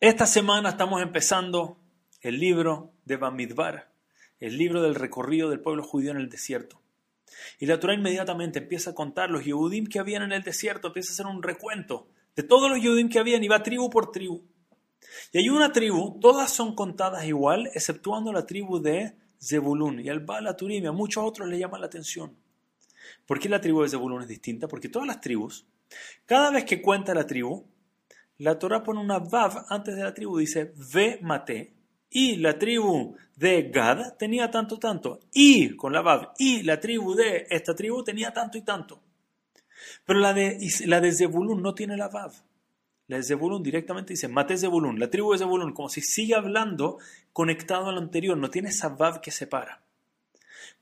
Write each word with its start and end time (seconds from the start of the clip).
Esta 0.00 0.26
semana 0.26 0.68
estamos 0.68 1.00
empezando 1.00 1.78
el 2.20 2.38
libro 2.38 2.92
de 3.06 3.16
Bamidbar, 3.16 3.90
el 4.40 4.58
libro 4.58 4.82
del 4.82 4.94
recorrido 4.94 5.48
del 5.48 5.60
pueblo 5.60 5.82
judío 5.82 6.10
en 6.10 6.18
el 6.18 6.28
desierto. 6.28 6.82
Y 7.58 7.64
la 7.64 7.80
Torah 7.80 7.94
inmediatamente 7.94 8.58
empieza 8.58 8.90
a 8.90 8.94
contar 8.94 9.30
los 9.30 9.46
Yehudim 9.46 9.86
que 9.86 9.98
habían 9.98 10.22
en 10.22 10.32
el 10.32 10.42
desierto, 10.42 10.88
empieza 10.88 11.10
a 11.10 11.14
hacer 11.14 11.26
un 11.26 11.42
recuento 11.42 12.10
de 12.36 12.42
todos 12.42 12.68
los 12.68 12.78
Yehudim 12.78 13.08
que 13.08 13.18
habían 13.18 13.42
y 13.42 13.48
va 13.48 13.62
tribu 13.62 13.88
por 13.88 14.10
tribu. 14.10 14.42
Y 15.32 15.38
hay 15.38 15.48
una 15.48 15.72
tribu, 15.72 16.20
todas 16.20 16.50
son 16.50 16.74
contadas 16.74 17.24
igual, 17.24 17.68
exceptuando 17.68 18.34
la 18.34 18.44
tribu 18.44 18.78
de 18.78 19.16
Zebulun. 19.42 20.00
Y 20.00 20.10
al 20.10 20.20
Bala 20.20 20.58
Turim 20.58 20.86
a 20.86 20.92
muchos 20.92 21.24
otros 21.24 21.48
le 21.48 21.58
llama 21.58 21.78
la 21.78 21.86
atención. 21.86 22.36
¿Por 23.24 23.40
qué 23.40 23.48
la 23.48 23.62
tribu 23.62 23.80
de 23.80 23.88
Zebulun 23.88 24.20
es 24.20 24.28
distinta? 24.28 24.68
Porque 24.68 24.90
todas 24.90 25.08
las 25.08 25.22
tribus, 25.22 25.64
cada 26.26 26.50
vez 26.50 26.66
que 26.66 26.82
cuenta 26.82 27.14
la 27.14 27.26
tribu, 27.26 27.64
la 28.38 28.58
Torah 28.58 28.82
pone 28.82 29.00
una 29.00 29.18
Vav 29.18 29.66
antes 29.68 29.96
de 29.96 30.02
la 30.02 30.12
tribu, 30.14 30.38
dice 30.38 30.72
Ve 30.92 31.18
mate. 31.22 31.72
Y 32.10 32.36
la 32.36 32.58
tribu 32.58 33.16
de 33.34 33.70
Gad 33.70 34.16
tenía 34.16 34.50
tanto, 34.50 34.78
tanto. 34.78 35.20
Y 35.32 35.76
con 35.76 35.92
la 35.92 36.02
Vav. 36.02 36.32
Y 36.38 36.62
la 36.62 36.80
tribu 36.80 37.14
de 37.14 37.46
esta 37.50 37.74
tribu 37.74 38.02
tenía 38.04 38.32
tanto 38.32 38.56
y 38.56 38.62
tanto. 38.62 39.02
Pero 40.04 40.20
la 40.20 40.32
de, 40.32 40.58
la 40.86 41.00
de 41.00 41.12
Zebulun 41.12 41.60
no 41.62 41.74
tiene 41.74 41.96
la 41.96 42.08
Vav. 42.08 42.32
La 43.08 43.18
de 43.18 43.22
Zebulun 43.22 43.62
directamente 43.62 44.14
dice 44.14 44.28
Mate 44.28 44.56
Zebulun, 44.56 44.98
la 44.98 45.10
tribu 45.10 45.32
de 45.32 45.38
Zebulun, 45.38 45.72
como 45.72 45.88
si 45.88 46.00
sigue 46.00 46.34
hablando 46.34 46.98
conectado 47.32 47.88
al 47.88 47.98
anterior, 47.98 48.36
no 48.36 48.50
tiene 48.50 48.70
esa 48.70 48.88
Vav 48.88 49.20
que 49.20 49.30
separa. 49.30 49.82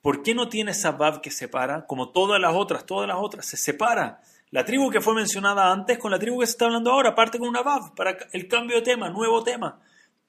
¿Por 0.01 0.23
qué 0.23 0.35
no 0.35 0.49
tiene 0.49 0.71
esa 0.71 0.93
Vav 0.93 1.21
que 1.21 1.31
separa? 1.31 1.87
Como 1.87 2.11
todas 2.13 2.41
las 2.41 2.55
otras, 2.55 2.87
todas 2.87 3.09
las 3.09 3.19
otras, 3.19 3.47
se 3.47 3.57
separa. 3.57 4.23
La 4.55 4.65
tribu 4.65 4.89
que 4.89 5.01
fue 5.01 5.17
mencionada 5.17 5.73
antes 5.73 5.99
con 5.99 6.13
la 6.13 6.19
tribu 6.21 6.39
que 6.39 6.47
se 6.47 6.53
está 6.53 6.67
hablando 6.67 6.93
ahora, 6.93 7.13
parte 7.13 7.41
con 7.41 7.49
una 7.49 7.63
Vav 7.63 7.93
para 7.97 8.17
el 8.31 8.47
cambio 8.47 8.77
de 8.77 8.83
tema, 8.83 9.11
nuevo 9.11 9.43
tema. 9.43 9.83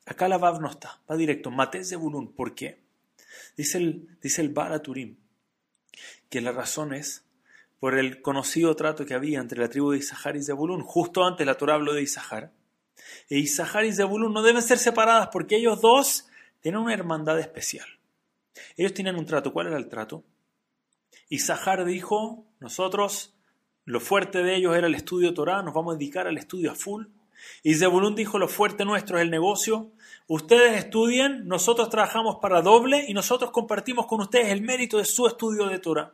Acá 0.04 0.28
la 0.28 0.40
Vav 0.40 0.60
no 0.60 0.68
está, 0.68 1.00
va 1.08 1.16
directo, 1.16 1.52
Mate 1.52 1.86
Zebulun. 1.86 2.34
¿Por 2.34 2.56
qué? 2.56 2.80
Dice 3.56 3.78
el, 3.78 4.18
dice 4.20 4.42
el 4.42 4.50
Baraturim 4.50 5.18
que 6.28 6.42
la 6.42 6.52
razón 6.52 6.96
es 6.96 7.24
por 7.80 8.00
el 8.00 8.24
conocido 8.24 8.76
trato 8.76 9.06
que 9.06 9.14
había 9.14 9.40
entre 9.40 9.60
la 9.60 9.70
tribu 9.70 9.92
de 9.92 10.00
Isahar 10.00 10.36
y 10.36 10.44
Zebulun. 10.44 10.82
Justo 10.82 11.24
antes 11.24 11.46
la 11.46 11.54
Torah 11.54 11.76
habló 11.76 11.94
de 11.94 12.02
Isahar. 12.02 12.52
E 13.30 13.38
Isahar 13.38 13.86
y 13.86 13.94
Zebulun 13.94 14.34
no 14.34 14.42
deben 14.42 14.64
ser 14.64 14.80
separadas 14.80 15.30
porque 15.32 15.58
ellos 15.58 15.82
dos 15.82 16.26
tienen 16.62 16.82
una 16.82 16.96
hermandad 16.96 17.40
especial. 17.40 17.86
Ellos 18.76 18.96
tienen 18.96 19.18
un 19.18 19.28
trato. 19.28 19.54
¿Cuál 19.54 19.68
era 19.68 19.78
el 19.78 19.88
trato? 19.88 20.24
Isahar 21.30 21.86
dijo, 21.86 22.48
nosotros, 22.60 23.35
lo 23.86 24.00
fuerte 24.00 24.44
de 24.44 24.56
ellos 24.56 24.76
era 24.76 24.88
el 24.88 24.96
estudio 24.96 25.34
Torah, 25.34 25.62
nos 25.62 25.74
vamos 25.74 25.96
a 25.96 25.98
dedicar 25.98 26.28
al 26.28 26.38
estudio 26.38 26.72
a 26.72 26.76
full. 26.76 27.06
Y 27.62 27.76
Zebulun 27.76 28.16
dijo, 28.16 28.40
lo 28.40 28.48
fuerte 28.48 28.84
nuestro 28.84 29.18
es 29.18 29.24
el 29.24 29.30
negocio. 29.30 29.92
Ustedes 30.28 30.78
estudien, 30.78 31.48
nosotros 31.48 31.90
trabajamos 31.90 32.38
para 32.42 32.62
doble 32.62 33.06
y 33.08 33.14
nosotros 33.14 33.52
compartimos 33.52 34.08
con 34.08 34.22
ustedes 34.22 34.48
el 34.48 34.62
mérito 34.62 34.98
de 34.98 35.06
su 35.06 35.28
estudio 35.28 35.68
de 35.68 35.80
Torah. 35.80 36.14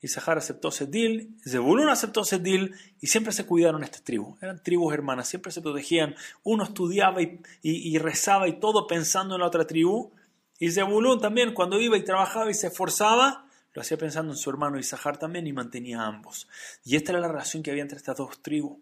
Isahar 0.00 0.38
aceptó 0.38 0.70
Sedil, 0.70 1.36
Zebulun 1.46 1.88
aceptó 1.88 2.24
Sedil 2.24 2.74
y 3.00 3.08
siempre 3.08 3.32
se 3.32 3.44
cuidaron 3.44 3.82
estas 3.82 4.02
tribus. 4.02 4.40
Eran 4.42 4.62
tribus 4.62 4.94
hermanas, 4.94 5.28
siempre 5.28 5.52
se 5.52 5.60
protegían. 5.60 6.14
Uno 6.44 6.64
estudiaba 6.64 7.20
y, 7.20 7.40
y, 7.62 7.98
rezaba 7.98 8.48
y 8.48 8.58
todo 8.60 8.86
pensando 8.86 9.34
en 9.34 9.40
la 9.40 9.46
otra 9.48 9.66
tribu. 9.66 10.12
Y 10.58 10.70
Zebulun 10.70 11.20
también, 11.20 11.52
cuando 11.52 11.80
iba 11.80 11.96
y 11.96 12.04
trabajaba 12.04 12.50
y 12.50 12.54
se 12.54 12.68
esforzaba, 12.68 13.45
lo 13.76 13.82
hacía 13.82 13.96
pensando 13.96 14.32
en 14.32 14.38
su 14.38 14.50
hermano 14.50 14.78
Isahar 14.78 15.18
también 15.18 15.46
y 15.46 15.52
mantenía 15.52 16.00
a 16.00 16.06
ambos. 16.06 16.48
Y 16.82 16.96
esta 16.96 17.12
era 17.12 17.20
la 17.20 17.28
relación 17.28 17.62
que 17.62 17.70
había 17.70 17.82
entre 17.82 17.98
estas 17.98 18.16
dos 18.16 18.42
tribus. 18.42 18.78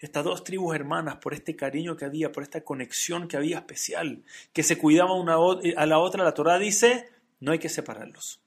Estas 0.00 0.24
dos 0.24 0.44
tribus 0.44 0.74
hermanas, 0.74 1.16
por 1.16 1.34
este 1.34 1.54
cariño 1.54 1.96
que 1.96 2.06
había, 2.06 2.32
por 2.32 2.42
esta 2.42 2.62
conexión 2.62 3.28
que 3.28 3.36
había 3.36 3.58
especial, 3.58 4.22
que 4.52 4.62
se 4.62 4.78
cuidaban 4.78 5.18
una 5.18 5.34
a 5.76 5.86
la 5.86 5.98
otra, 5.98 6.24
la 6.24 6.32
Torah 6.32 6.58
dice, 6.58 7.10
no 7.40 7.52
hay 7.52 7.58
que 7.58 7.68
separarlos 7.68 8.40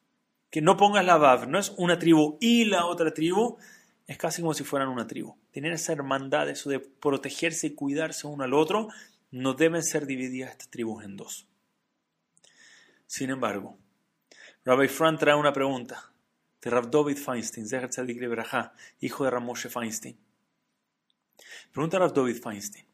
que 0.52 0.62
no 0.62 0.78
pongas 0.78 1.06
la 1.06 1.18
Vav, 1.18 1.48
no 1.48 1.58
es 1.58 1.74
una 1.78 1.98
tribu 1.98 2.38
y 2.42 2.66
la 2.66 2.86
otra 2.86 3.14
tribu, 3.14 3.58
es 4.06 4.18
casi 4.18 4.42
como 4.42 4.54
si 4.54 4.66
fueran 4.66 4.90
una 4.90 5.08
tribu. 5.08 5.38
Tener 5.52 5.72
esa 5.72 5.94
hermandad, 5.94 6.50
eso 6.50 6.70
de 6.70 6.82
protegerse 6.82 7.68
y 7.68 7.74
cuidarse 7.74 8.28
uno 8.28 8.44
al 8.44 8.54
otro, 8.54 8.90
no 9.32 9.54
deben 9.54 9.82
ser 9.82 10.06
divididas 10.06 10.52
estas 10.52 10.70
tribus 10.70 11.06
en 11.06 11.16
dos. 11.16 11.48
Sin 13.08 13.30
embargo, 13.30 13.78
Rabbi 14.64 14.88
Fran 14.88 15.18
trae 15.18 15.36
una 15.36 15.54
pregunta 15.54 16.12
de 16.62 16.70
Rav 16.70 16.90
David 16.90 17.18
Feinstein, 17.18 17.68
hijo 19.00 19.24
de 19.24 19.30
Ramoshe 19.30 19.70
Feinstein. 19.70 20.18
Pregunta 21.72 21.98
a 21.98 22.02
Rav 22.02 22.14
David 22.14 22.42
Feinstein. 22.42 22.86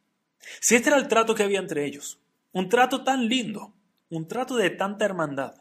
Si 0.62 0.76
este 0.76 0.90
era 0.90 0.98
el 0.98 1.08
trato 1.08 1.36
que 1.36 1.44
había 1.44 1.60
entre 1.60 1.86
ellos, 1.86 2.20
un 2.54 2.70
trato 2.70 3.04
tan 3.04 3.28
lindo, 3.28 3.74
un 4.10 4.28
trato 4.28 4.56
de 4.56 4.70
tanta 4.70 5.06
hermandad, 5.06 5.56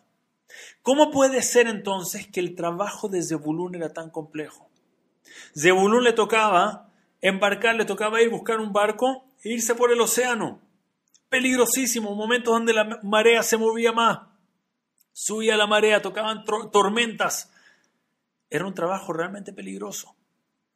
¿Cómo 0.83 1.11
puede 1.11 1.43
ser 1.43 1.67
entonces 1.67 2.27
que 2.27 2.41
el 2.41 2.55
trabajo 2.55 3.09
de 3.09 3.23
Zebulún 3.23 3.75
era 3.75 3.93
tan 3.93 4.11
complejo? 4.11 4.71
Zebulún 5.59 6.05
le 6.05 6.13
tocaba 6.13 6.91
embarcar, 7.21 7.75
le 7.75 7.85
tocaba 7.85 8.23
ir 8.23 8.31
buscar 8.31 8.61
un 8.61 8.73
barco 8.73 9.25
e 9.43 9.53
irse 9.53 9.75
por 9.75 9.93
el 9.93 10.01
océano. 10.01 10.61
Peligrosísimo, 11.29 12.15
momentos 12.15 12.55
donde 12.55 12.73
la 12.73 13.01
marea 13.03 13.43
se 13.43 13.57
movía 13.57 13.93
más. 13.93 14.21
Subía 15.19 15.57
la 15.57 15.67
marea, 15.67 16.03
tocaban 16.03 16.45
tormentas. 16.45 17.51
Era 18.51 18.67
un 18.67 18.75
trabajo 18.75 19.15
realmente 19.15 19.55
peligroso. 19.55 20.15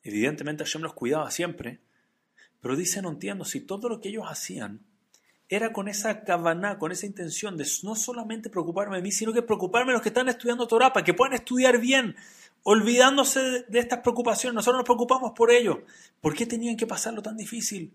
Evidentemente 0.02 0.64
Hashem 0.64 0.80
los 0.80 0.94
cuidaba 0.94 1.30
siempre. 1.30 1.82
Pero 2.62 2.74
dice, 2.74 3.02
no 3.02 3.10
entiendo, 3.10 3.44
si 3.44 3.60
todo 3.60 3.90
lo 3.90 4.00
que 4.00 4.08
ellos 4.08 4.24
hacían 4.26 4.80
era 5.50 5.74
con 5.74 5.88
esa 5.88 6.24
cabana, 6.24 6.78
con 6.78 6.90
esa 6.90 7.04
intención 7.04 7.58
de 7.58 7.68
no 7.82 7.94
solamente 7.94 8.48
preocuparme 8.48 8.96
de 8.96 9.02
mí, 9.02 9.12
sino 9.12 9.34
que 9.34 9.42
preocuparme 9.42 9.90
de 9.90 9.96
los 9.96 10.02
que 10.02 10.08
están 10.08 10.30
estudiando 10.30 10.66
Torah, 10.66 10.94
para 10.94 11.04
que 11.04 11.12
puedan 11.12 11.34
estudiar 11.34 11.78
bien, 11.78 12.16
olvidándose 12.62 13.66
de, 13.68 13.78
estas 13.78 13.98
preocupaciones. 13.98 14.54
Nosotros 14.54 14.78
nos 14.78 14.86
preocupamos 14.86 15.32
por 15.36 15.50
ello. 15.50 15.84
¿Por 16.22 16.34
qué 16.34 16.46
tenían 16.46 16.78
que 16.78 16.86
pasarlo 16.86 17.20
tan 17.20 17.36
difícil? 17.36 17.92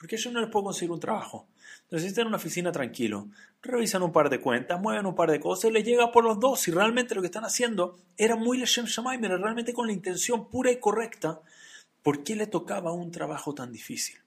Porque 0.00 0.16
yo 0.16 0.32
no 0.32 0.40
les 0.40 0.48
puedo 0.48 0.64
conseguir 0.64 0.92
un 0.92 0.98
trabajo. 0.98 1.46
Necesitan 1.90 2.26
una 2.26 2.38
oficina 2.38 2.72
tranquilo, 2.72 3.28
revisan 3.60 4.02
un 4.02 4.12
par 4.12 4.30
de 4.30 4.40
cuentas, 4.40 4.80
mueven 4.80 5.04
un 5.04 5.14
par 5.14 5.30
de 5.30 5.38
cosas 5.38 5.70
les 5.70 5.84
llega 5.84 6.10
por 6.10 6.24
los 6.24 6.40
dos. 6.40 6.58
Si 6.58 6.70
realmente 6.70 7.14
lo 7.14 7.20
que 7.20 7.26
están 7.26 7.44
haciendo 7.44 7.98
era 8.16 8.34
muy 8.34 8.56
Leshem 8.56 8.86
Shamaim, 8.86 9.22
era 9.22 9.36
realmente 9.36 9.74
con 9.74 9.86
la 9.86 9.92
intención 9.92 10.48
pura 10.48 10.70
y 10.70 10.80
correcta, 10.80 11.42
¿por 12.02 12.24
qué 12.24 12.34
le 12.34 12.46
tocaba 12.46 12.92
un 12.92 13.10
trabajo 13.10 13.52
tan 13.54 13.72
difícil? 13.72 14.18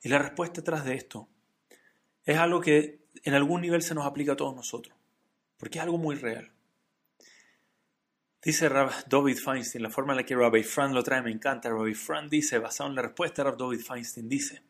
Y 0.00 0.08
la 0.08 0.20
respuesta 0.20 0.60
detrás 0.60 0.84
de 0.84 0.94
esto 0.94 1.26
es 2.24 2.38
algo 2.38 2.60
que 2.60 3.00
en 3.24 3.34
algún 3.34 3.62
nivel 3.62 3.82
se 3.82 3.96
nos 3.96 4.06
aplica 4.06 4.34
a 4.34 4.36
todos 4.36 4.54
nosotros, 4.54 4.96
porque 5.56 5.78
es 5.78 5.82
algo 5.82 5.98
muy 5.98 6.14
real. 6.14 6.52
Dice 8.42 8.68
Rabbi 8.68 8.92
David 9.08 9.36
Feinstein, 9.36 9.82
la 9.82 9.90
forma 9.90 10.12
en 10.12 10.18
la 10.18 10.24
que 10.24 10.36
Rabbi 10.36 10.62
Fran 10.62 10.94
lo 10.94 11.02
trae 11.02 11.22
me 11.22 11.32
encanta. 11.32 11.68
Rabbi 11.70 11.94
Fran 11.94 12.28
dice, 12.28 12.58
basado 12.58 12.88
en 12.88 12.94
la 12.94 13.02
respuesta 13.02 13.42
Rabbi 13.42 13.58
David 13.58 13.80
Feinstein, 13.80 14.28
dice 14.28 14.62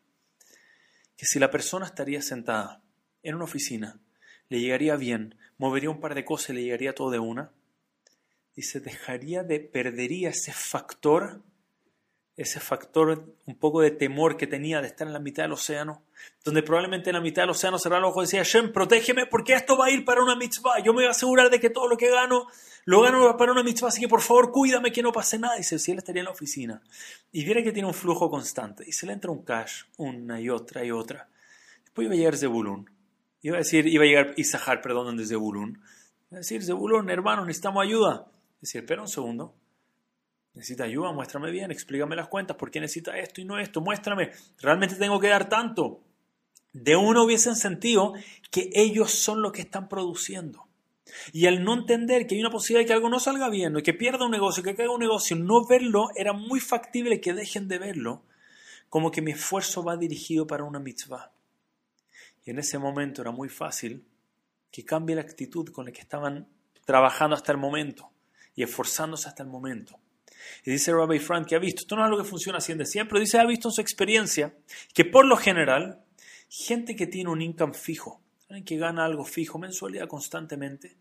que 1.15 1.25
si 1.25 1.37
la 1.37 1.51
persona 1.51 1.85
estaría 1.85 2.21
sentada 2.21 2.81
en 3.21 3.35
una 3.35 3.43
oficina, 3.43 3.99
le 4.47 4.59
llegaría 4.59 4.95
bien, 4.95 5.35
movería 5.57 5.91
un 5.91 5.99
par 5.99 6.15
de 6.15 6.25
cosas 6.25 6.49
y 6.49 6.53
le 6.53 6.63
llegaría 6.63 6.95
todo 6.95 7.11
de 7.11 7.19
una, 7.19 7.51
dice, 8.55 8.79
dejaría 8.79 9.43
de, 9.43 9.59
perdería 9.59 10.29
ese 10.29 10.51
factor 10.51 11.43
ese 12.41 12.61
factor 12.61 13.25
un 13.45 13.55
poco 13.55 13.81
de 13.81 13.91
temor 13.91 14.37
que 14.37 14.47
tenía 14.47 14.79
de 14.79 14.87
estar 14.87 15.05
en 15.05 15.11
la 15.11 15.19
mitad 15.19 15.43
del 15.43 15.51
océano, 15.51 16.03
donde 16.45 16.63
probablemente 16.63 17.09
en 17.09 17.15
la 17.15 17.21
mitad 17.21 17.41
del 17.41 17.49
océano 17.49 17.77
cerraba 17.77 18.03
los 18.03 18.11
ojos 18.11 18.23
y 18.23 18.37
decía, 18.37 18.43
Shem, 18.43 18.71
protégeme 18.71 19.25
porque 19.25 19.53
esto 19.53 19.77
va 19.77 19.87
a 19.87 19.91
ir 19.91 20.05
para 20.05 20.23
una 20.23 20.37
mitzvah, 20.37 20.79
yo 20.79 20.93
me 20.93 20.99
voy 20.99 21.07
a 21.07 21.09
asegurar 21.09 21.49
de 21.49 21.59
que 21.59 21.69
todo 21.69 21.89
lo 21.89 21.97
que 21.97 22.09
gano, 22.09 22.47
lo 22.85 23.01
gano 23.01 23.35
para 23.35 23.51
una 23.51 23.61
mitzvah, 23.61 23.89
así 23.89 23.99
que 23.99 24.07
por 24.07 24.21
favor 24.21 24.53
cuídame 24.53 24.93
que 24.93 25.03
no 25.03 25.11
pase 25.11 25.37
nada. 25.37 25.59
Y 25.59 25.63
si 25.63 25.91
él 25.91 25.97
estaría 25.97 26.21
en 26.21 26.27
la 26.27 26.31
oficina 26.31 26.81
y 27.33 27.43
viera 27.43 27.61
que 27.61 27.73
tiene 27.73 27.89
un 27.89 27.93
flujo 27.93 28.29
constante 28.29 28.85
y 28.87 28.93
se 28.93 29.05
le 29.05 29.11
entra 29.11 29.31
un 29.31 29.43
cash 29.43 29.83
una 29.97 30.39
y 30.39 30.49
otra 30.49 30.85
y 30.85 30.91
otra, 30.91 31.27
después 31.83 32.05
iba 32.05 32.13
a 32.13 32.17
llegar 32.17 32.37
Zebulun, 32.37 32.89
iba 33.41 33.57
a 33.57 33.59
decir, 33.59 33.85
iba 33.85 34.05
a 34.05 34.07
llegar 34.07 34.33
Isahar, 34.37 34.81
perdón, 34.81 35.07
donde 35.07 35.25
Zebulun, 35.25 35.71
iba 36.31 36.37
a 36.37 36.37
decir, 36.37 36.63
Zebulun, 36.63 37.09
hermano, 37.09 37.43
necesitamos 37.43 37.83
ayuda. 37.83 38.27
Decir, 38.61 38.79
espera 38.81 39.01
un 39.01 39.09
segundo, 39.09 39.55
Necesita 40.59 40.83
ayuda, 40.83 41.13
muéstrame 41.13 41.51
bien, 41.51 41.71
explícame 41.71 42.17
las 42.17 42.27
cuentas, 42.27 42.57
¿por 42.57 42.69
qué 42.69 42.81
necesita 42.81 43.17
esto 43.17 43.39
y 43.39 43.45
no 43.45 43.57
esto? 43.57 43.79
Muéstrame, 43.79 44.31
realmente 44.59 44.95
tengo 44.95 45.17
que 45.17 45.29
dar 45.29 45.47
tanto. 45.47 46.03
De 46.73 46.97
uno 46.97 47.23
hubiesen 47.23 47.55
sentido 47.55 48.11
que 48.51 48.69
ellos 48.73 49.09
son 49.09 49.41
los 49.41 49.53
que 49.53 49.61
están 49.61 49.87
produciendo. 49.87 50.67
Y 51.31 51.45
al 51.45 51.63
no 51.63 51.75
entender 51.75 52.27
que 52.27 52.35
hay 52.35 52.41
una 52.41 52.49
posibilidad 52.49 52.81
de 52.81 52.87
que 52.87 52.93
algo 52.93 53.07
no 53.07 53.21
salga 53.21 53.47
bien, 53.47 53.73
o 53.77 53.81
que 53.81 53.93
pierda 53.93 54.25
un 54.25 54.31
negocio, 54.31 54.61
que 54.61 54.75
caiga 54.75 54.91
un 54.91 54.99
negocio, 54.99 55.37
no 55.37 55.65
verlo, 55.65 56.09
era 56.17 56.33
muy 56.33 56.59
factible 56.59 57.21
que 57.21 57.31
dejen 57.31 57.69
de 57.69 57.79
verlo, 57.79 58.25
como 58.89 59.11
que 59.11 59.21
mi 59.21 59.31
esfuerzo 59.31 59.81
va 59.81 59.95
dirigido 59.95 60.45
para 60.45 60.65
una 60.65 60.79
mitzvah. 60.79 61.31
Y 62.43 62.49
en 62.49 62.59
ese 62.59 62.77
momento 62.79 63.21
era 63.21 63.31
muy 63.31 63.47
fácil 63.47 64.03
que 64.71 64.83
cambie 64.83 65.15
la 65.15 65.21
actitud 65.21 65.69
con 65.69 65.85
la 65.85 65.93
que 65.93 66.01
estaban 66.01 66.49
trabajando 66.83 67.37
hasta 67.37 67.53
el 67.53 67.57
momento 67.57 68.11
y 68.55 68.63
esforzándose 68.63 69.29
hasta 69.29 69.43
el 69.43 69.47
momento. 69.47 69.97
Y 70.65 70.71
dice 70.71 70.91
Rabbi 70.91 71.19
Frank 71.19 71.47
que 71.47 71.55
ha 71.55 71.59
visto, 71.59 71.81
esto 71.81 71.95
no 71.95 72.03
es 72.03 72.07
algo 72.07 72.23
que 72.23 72.29
funciona 72.29 72.57
así 72.57 72.73
de 72.73 72.85
siempre, 72.85 73.19
dice 73.19 73.39
ha 73.39 73.45
visto 73.45 73.69
en 73.69 73.73
su 73.73 73.81
experiencia 73.81 74.53
que 74.93 75.05
por 75.05 75.25
lo 75.25 75.37
general, 75.37 76.03
gente 76.49 76.95
que 76.95 77.07
tiene 77.07 77.29
un 77.29 77.41
income 77.41 77.73
fijo, 77.73 78.21
que 78.65 78.77
gana 78.77 79.05
algo 79.05 79.25
fijo, 79.25 79.59
mensualidad 79.59 80.07
constantemente, 80.07 80.97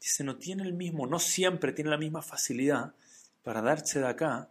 dice, 0.00 0.24
no 0.24 0.36
tiene 0.36 0.62
el 0.62 0.72
mismo, 0.72 1.06
no 1.06 1.18
siempre 1.18 1.72
tiene 1.72 1.90
la 1.90 1.98
misma 1.98 2.22
facilidad 2.22 2.94
para 3.42 3.62
darse 3.62 4.00
de 4.00 4.08
acá, 4.08 4.50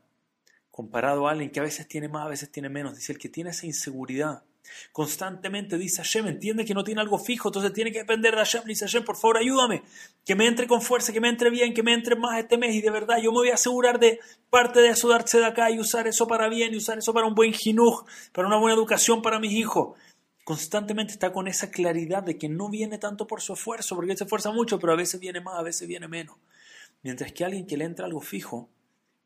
comparado 0.72 1.28
a 1.28 1.32
alguien 1.32 1.52
que 1.52 1.60
a 1.60 1.64
veces 1.64 1.88
tiene 1.88 2.10
más, 2.10 2.26
a 2.26 2.30
veces 2.30 2.52
tiene 2.52 2.68
menos. 2.68 2.96
Dice, 2.96 3.14
el 3.14 3.18
que 3.18 3.30
tiene 3.30 3.52
esa 3.52 3.66
inseguridad, 3.66 4.44
constantemente 4.92 5.78
dice 5.78 5.98
Hashem, 5.98 6.28
entiende 6.28 6.66
que 6.66 6.74
no 6.74 6.84
tiene 6.84 7.02
algo 7.02 7.18
fijo, 7.18 7.50
entonces 7.50 7.74
tiene 7.74 7.92
que 7.92 8.00
depender 8.00 8.34
de 8.34 8.38
Hashem. 8.38 8.64
Dice 8.66 8.86
Hashem, 8.86 9.04
por 9.04 9.18
favor, 9.18 9.38
ayúdame, 9.38 9.84
que 10.26 10.36
me 10.36 10.48
entre 10.48 10.68
con 10.68 10.82
fuerza, 10.82 11.14
que 11.14 11.22
me 11.22 11.30
entre 11.30 11.50
bien, 11.50 11.74
que 11.74 11.84
me 11.84 11.94
entre 11.94 12.16
más 12.16 12.40
este 12.40 12.58
mes. 12.58 12.76
Y 12.76 12.82
de 12.82 12.90
verdad, 12.90 13.18
yo 13.22 13.32
me 13.32 13.40
voy 13.40 13.50
a 13.50 13.56
asegurar 13.56 14.00
de 14.00 14.20
parte 14.50 14.80
de 14.82 14.90
eso, 14.90 15.08
darse 15.08 15.40
de 15.40 15.46
acá 15.46 15.72
y 15.72 15.80
usar 15.80 16.08
eso 16.08 16.28
para 16.28 16.50
bien, 16.50 16.74
y 16.74 16.78
usar 16.78 16.98
eso 16.98 17.14
para 17.14 17.28
un 17.28 17.36
buen 17.36 17.54
jinuj, 17.54 18.06
para 18.32 18.48
una 18.48 18.58
buena 18.58 18.76
educación 18.76 19.22
para 19.22 19.40
mis 19.40 19.54
hijos 19.54 19.98
constantemente 20.46 21.12
está 21.12 21.34
con 21.34 21.48
esa 21.48 21.72
claridad 21.72 22.22
de 22.22 22.38
que 22.38 22.48
no 22.48 22.70
viene 22.70 23.00
tanto 23.00 23.26
por 23.26 23.42
su 23.42 23.54
esfuerzo, 23.54 23.96
porque 23.96 24.12
él 24.12 24.18
se 24.18 24.26
esfuerza 24.26 24.52
mucho, 24.52 24.80
pero 24.80 24.94
a 24.94 24.96
veces 24.96 25.20
viene 25.20 25.42
más, 25.42 25.60
a 25.60 25.64
veces 25.64 25.88
viene 25.88 26.08
menos. 26.08 26.38
Mientras 27.02 27.32
que 27.34 27.44
alguien 27.44 27.66
que 27.66 27.78
le 27.78 27.86
entra 27.86 28.06
algo 28.06 28.22
fijo 28.22 28.70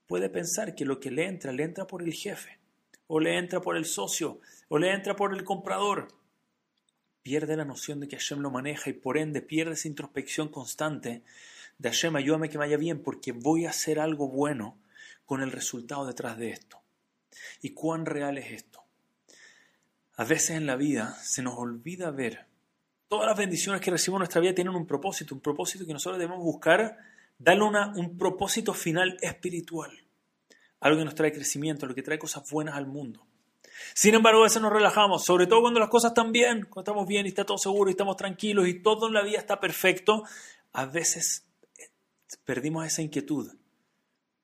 puede 0.07 0.29
pensar 0.29 0.75
que 0.75 0.85
lo 0.85 0.99
que 0.99 1.11
le 1.11 1.25
entra, 1.25 1.51
le 1.51 1.63
entra 1.63 1.85
por 1.85 2.01
el 2.01 2.13
jefe, 2.13 2.58
o 3.11 3.19
le 3.19 3.37
entra 3.37 3.59
por 3.59 3.75
el 3.75 3.85
socio, 3.85 4.39
o 4.67 4.77
le 4.77 4.93
entra 4.93 5.15
por 5.15 5.33
el 5.33 5.43
comprador. 5.43 6.09
Pierde 7.23 7.57
la 7.57 7.65
noción 7.65 7.99
de 7.99 8.07
que 8.07 8.17
Hashem 8.17 8.39
lo 8.39 8.51
maneja 8.51 8.91
y 8.91 8.93
por 8.93 9.17
ende 9.17 9.41
pierde 9.41 9.73
esa 9.73 9.87
introspección 9.87 10.49
constante 10.49 11.23
de 11.79 11.89
Hashem, 11.89 12.15
ayúdame 12.15 12.49
que 12.49 12.59
me 12.59 12.65
vaya 12.65 12.77
bien 12.77 13.01
porque 13.01 13.31
voy 13.31 13.65
a 13.65 13.71
hacer 13.71 13.99
algo 13.99 14.27
bueno 14.27 14.77
con 15.25 15.41
el 15.41 15.51
resultado 15.51 16.05
detrás 16.05 16.37
de 16.37 16.51
esto. 16.51 16.83
¿Y 17.63 17.71
cuán 17.71 18.05
real 18.05 18.37
es 18.37 18.51
esto? 18.51 18.83
A 20.17 20.23
veces 20.23 20.51
en 20.51 20.67
la 20.67 20.75
vida 20.75 21.15
se 21.23 21.41
nos 21.41 21.57
olvida 21.57 22.11
ver. 22.11 22.45
Todas 23.07 23.25
las 23.25 23.37
bendiciones 23.37 23.81
que 23.81 23.89
recibimos 23.89 24.17
en 24.17 24.21
nuestra 24.21 24.41
vida 24.41 24.53
tienen 24.53 24.75
un 24.75 24.85
propósito, 24.85 25.33
un 25.33 25.41
propósito 25.41 25.83
que 25.87 25.93
nosotros 25.93 26.19
debemos 26.19 26.43
buscar, 26.43 26.99
darle 27.39 27.63
una, 27.63 27.87
un 27.95 28.19
propósito 28.19 28.75
final 28.75 29.17
espiritual. 29.21 29.91
Algo 30.79 30.99
que 30.99 31.05
nos 31.05 31.15
trae 31.15 31.31
crecimiento, 31.31 31.85
algo 31.85 31.95
que 31.95 32.03
trae 32.03 32.19
cosas 32.19 32.43
buenas 32.49 32.75
al 32.75 32.87
mundo. 32.87 33.25
Sin 33.93 34.15
embargo, 34.15 34.41
a 34.41 34.43
veces 34.43 34.61
nos 34.61 34.71
relajamos, 34.71 35.23
sobre 35.23 35.47
todo 35.47 35.61
cuando 35.61 35.79
las 35.79 35.89
cosas 35.89 36.11
están 36.11 36.31
bien, 36.31 36.63
cuando 36.63 36.81
estamos 36.81 37.07
bien 37.07 37.25
y 37.25 37.29
está 37.29 37.45
todo 37.45 37.57
seguro 37.57 37.89
y 37.89 37.93
estamos 37.93 38.17
tranquilos 38.17 38.67
y 38.67 38.81
todo 38.81 39.07
en 39.07 39.13
la 39.13 39.23
vida 39.23 39.39
está 39.39 39.59
perfecto. 39.59 40.23
A 40.73 40.85
veces 40.85 41.45
eh, 41.77 41.89
perdimos 42.45 42.85
esa 42.85 43.01
inquietud 43.01 43.51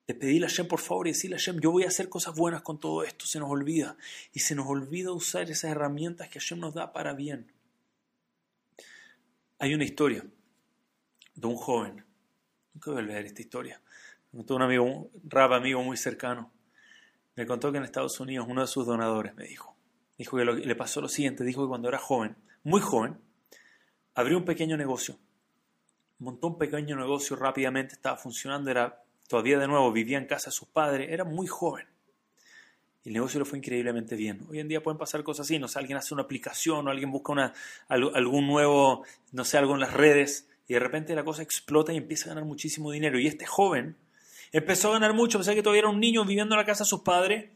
de 0.07 0.13
pedirle 0.13 0.45
a 0.45 0.49
Hashem 0.49 0.67
por 0.67 0.79
favor 0.79 1.07
y 1.07 1.11
decirle 1.11 1.35
a 1.35 1.39
Hashem, 1.39 1.59
yo 1.59 1.71
voy 1.71 1.83
a 1.83 1.87
hacer 1.87 2.09
cosas 2.09 2.35
buenas 2.35 2.61
con 2.61 2.79
todo 2.79 3.03
esto, 3.03 3.25
se 3.25 3.39
nos 3.39 3.49
olvida. 3.49 3.97
Y 4.33 4.39
se 4.39 4.55
nos 4.55 4.67
olvida 4.67 5.11
usar 5.11 5.49
esas 5.49 5.71
herramientas 5.71 6.29
que 6.29 6.39
Hashem 6.39 6.59
nos 6.59 6.73
da 6.73 6.93
para 6.93 7.13
bien. 7.13 7.51
Hay 9.57 9.73
una 9.73 9.83
historia 9.83 10.25
de 11.33 11.47
un 11.47 11.55
joven, 11.55 12.05
nunca 12.73 12.91
voy 12.91 12.99
a 12.99 13.03
olvidar 13.03 13.25
esta 13.25 13.41
historia, 13.41 13.81
me 14.35 14.39
contó 14.39 14.55
un 14.55 14.61
amigo, 14.61 15.09
rap 15.23 15.53
amigo 15.53 15.81
muy 15.81 15.97
cercano, 15.97 16.51
me 17.35 17.45
contó 17.45 17.71
que 17.71 17.77
en 17.77 17.85
Estados 17.85 18.19
Unidos 18.19 18.45
uno 18.49 18.61
de 18.61 18.67
sus 18.67 18.85
donadores 18.85 19.33
me 19.35 19.45
dijo, 19.45 19.75
dijo 20.17 20.37
que 20.37 20.45
le 20.45 20.75
pasó 20.75 21.01
lo 21.01 21.07
siguiente, 21.07 21.43
dijo 21.43 21.63
que 21.63 21.69
cuando 21.69 21.87
era 21.87 21.97
joven, 21.97 22.35
muy 22.63 22.81
joven, 22.81 23.17
abrió 24.13 24.37
un 24.37 24.45
pequeño 24.45 24.77
negocio, 24.77 25.17
montó 26.19 26.47
un 26.47 26.57
pequeño 26.57 26.95
negocio 26.95 27.35
rápidamente, 27.35 27.95
estaba 27.95 28.17
funcionando, 28.17 28.69
era 28.69 29.01
Todavía 29.27 29.57
de 29.57 29.67
nuevo 29.67 29.91
vivía 29.91 30.17
en 30.17 30.25
casa 30.25 30.49
de 30.49 30.55
sus 30.55 30.67
padres, 30.67 31.09
era 31.11 31.23
muy 31.23 31.47
joven. 31.47 31.87
Y 33.03 33.09
el 33.09 33.13
negocio 33.13 33.39
le 33.39 33.45
fue 33.45 33.57
increíblemente 33.57 34.15
bien. 34.15 34.45
Hoy 34.49 34.59
en 34.59 34.67
día 34.67 34.83
pueden 34.83 34.97
pasar 34.97 35.23
cosas 35.23 35.47
así, 35.47 35.57
no 35.57 35.67
sé, 35.67 35.79
alguien 35.79 35.97
hace 35.97 36.13
una 36.13 36.23
aplicación 36.23 36.87
o 36.87 36.91
alguien 36.91 37.11
busca 37.11 37.31
una, 37.31 37.53
algún 37.87 38.47
nuevo, 38.47 39.03
no 39.31 39.43
sé, 39.43 39.57
algo 39.57 39.73
en 39.73 39.79
las 39.79 39.93
redes 39.93 40.47
y 40.67 40.73
de 40.73 40.79
repente 40.79 41.15
la 41.15 41.23
cosa 41.23 41.41
explota 41.41 41.93
y 41.93 41.97
empieza 41.97 42.25
a 42.25 42.29
ganar 42.29 42.45
muchísimo 42.45 42.91
dinero. 42.91 43.19
Y 43.19 43.27
este 43.27 43.45
joven 43.45 43.97
empezó 44.57 44.89
a 44.89 44.93
ganar 44.93 45.13
mucho, 45.13 45.37
pensé 45.37 45.55
que 45.55 45.61
todavía 45.61 45.81
era 45.81 45.89
un 45.89 45.99
niño 45.99 46.23
viviendo 46.25 46.55
en 46.55 46.59
la 46.59 46.65
casa 46.65 46.83
de 46.83 46.89
sus 46.89 47.01
padres, 47.01 47.51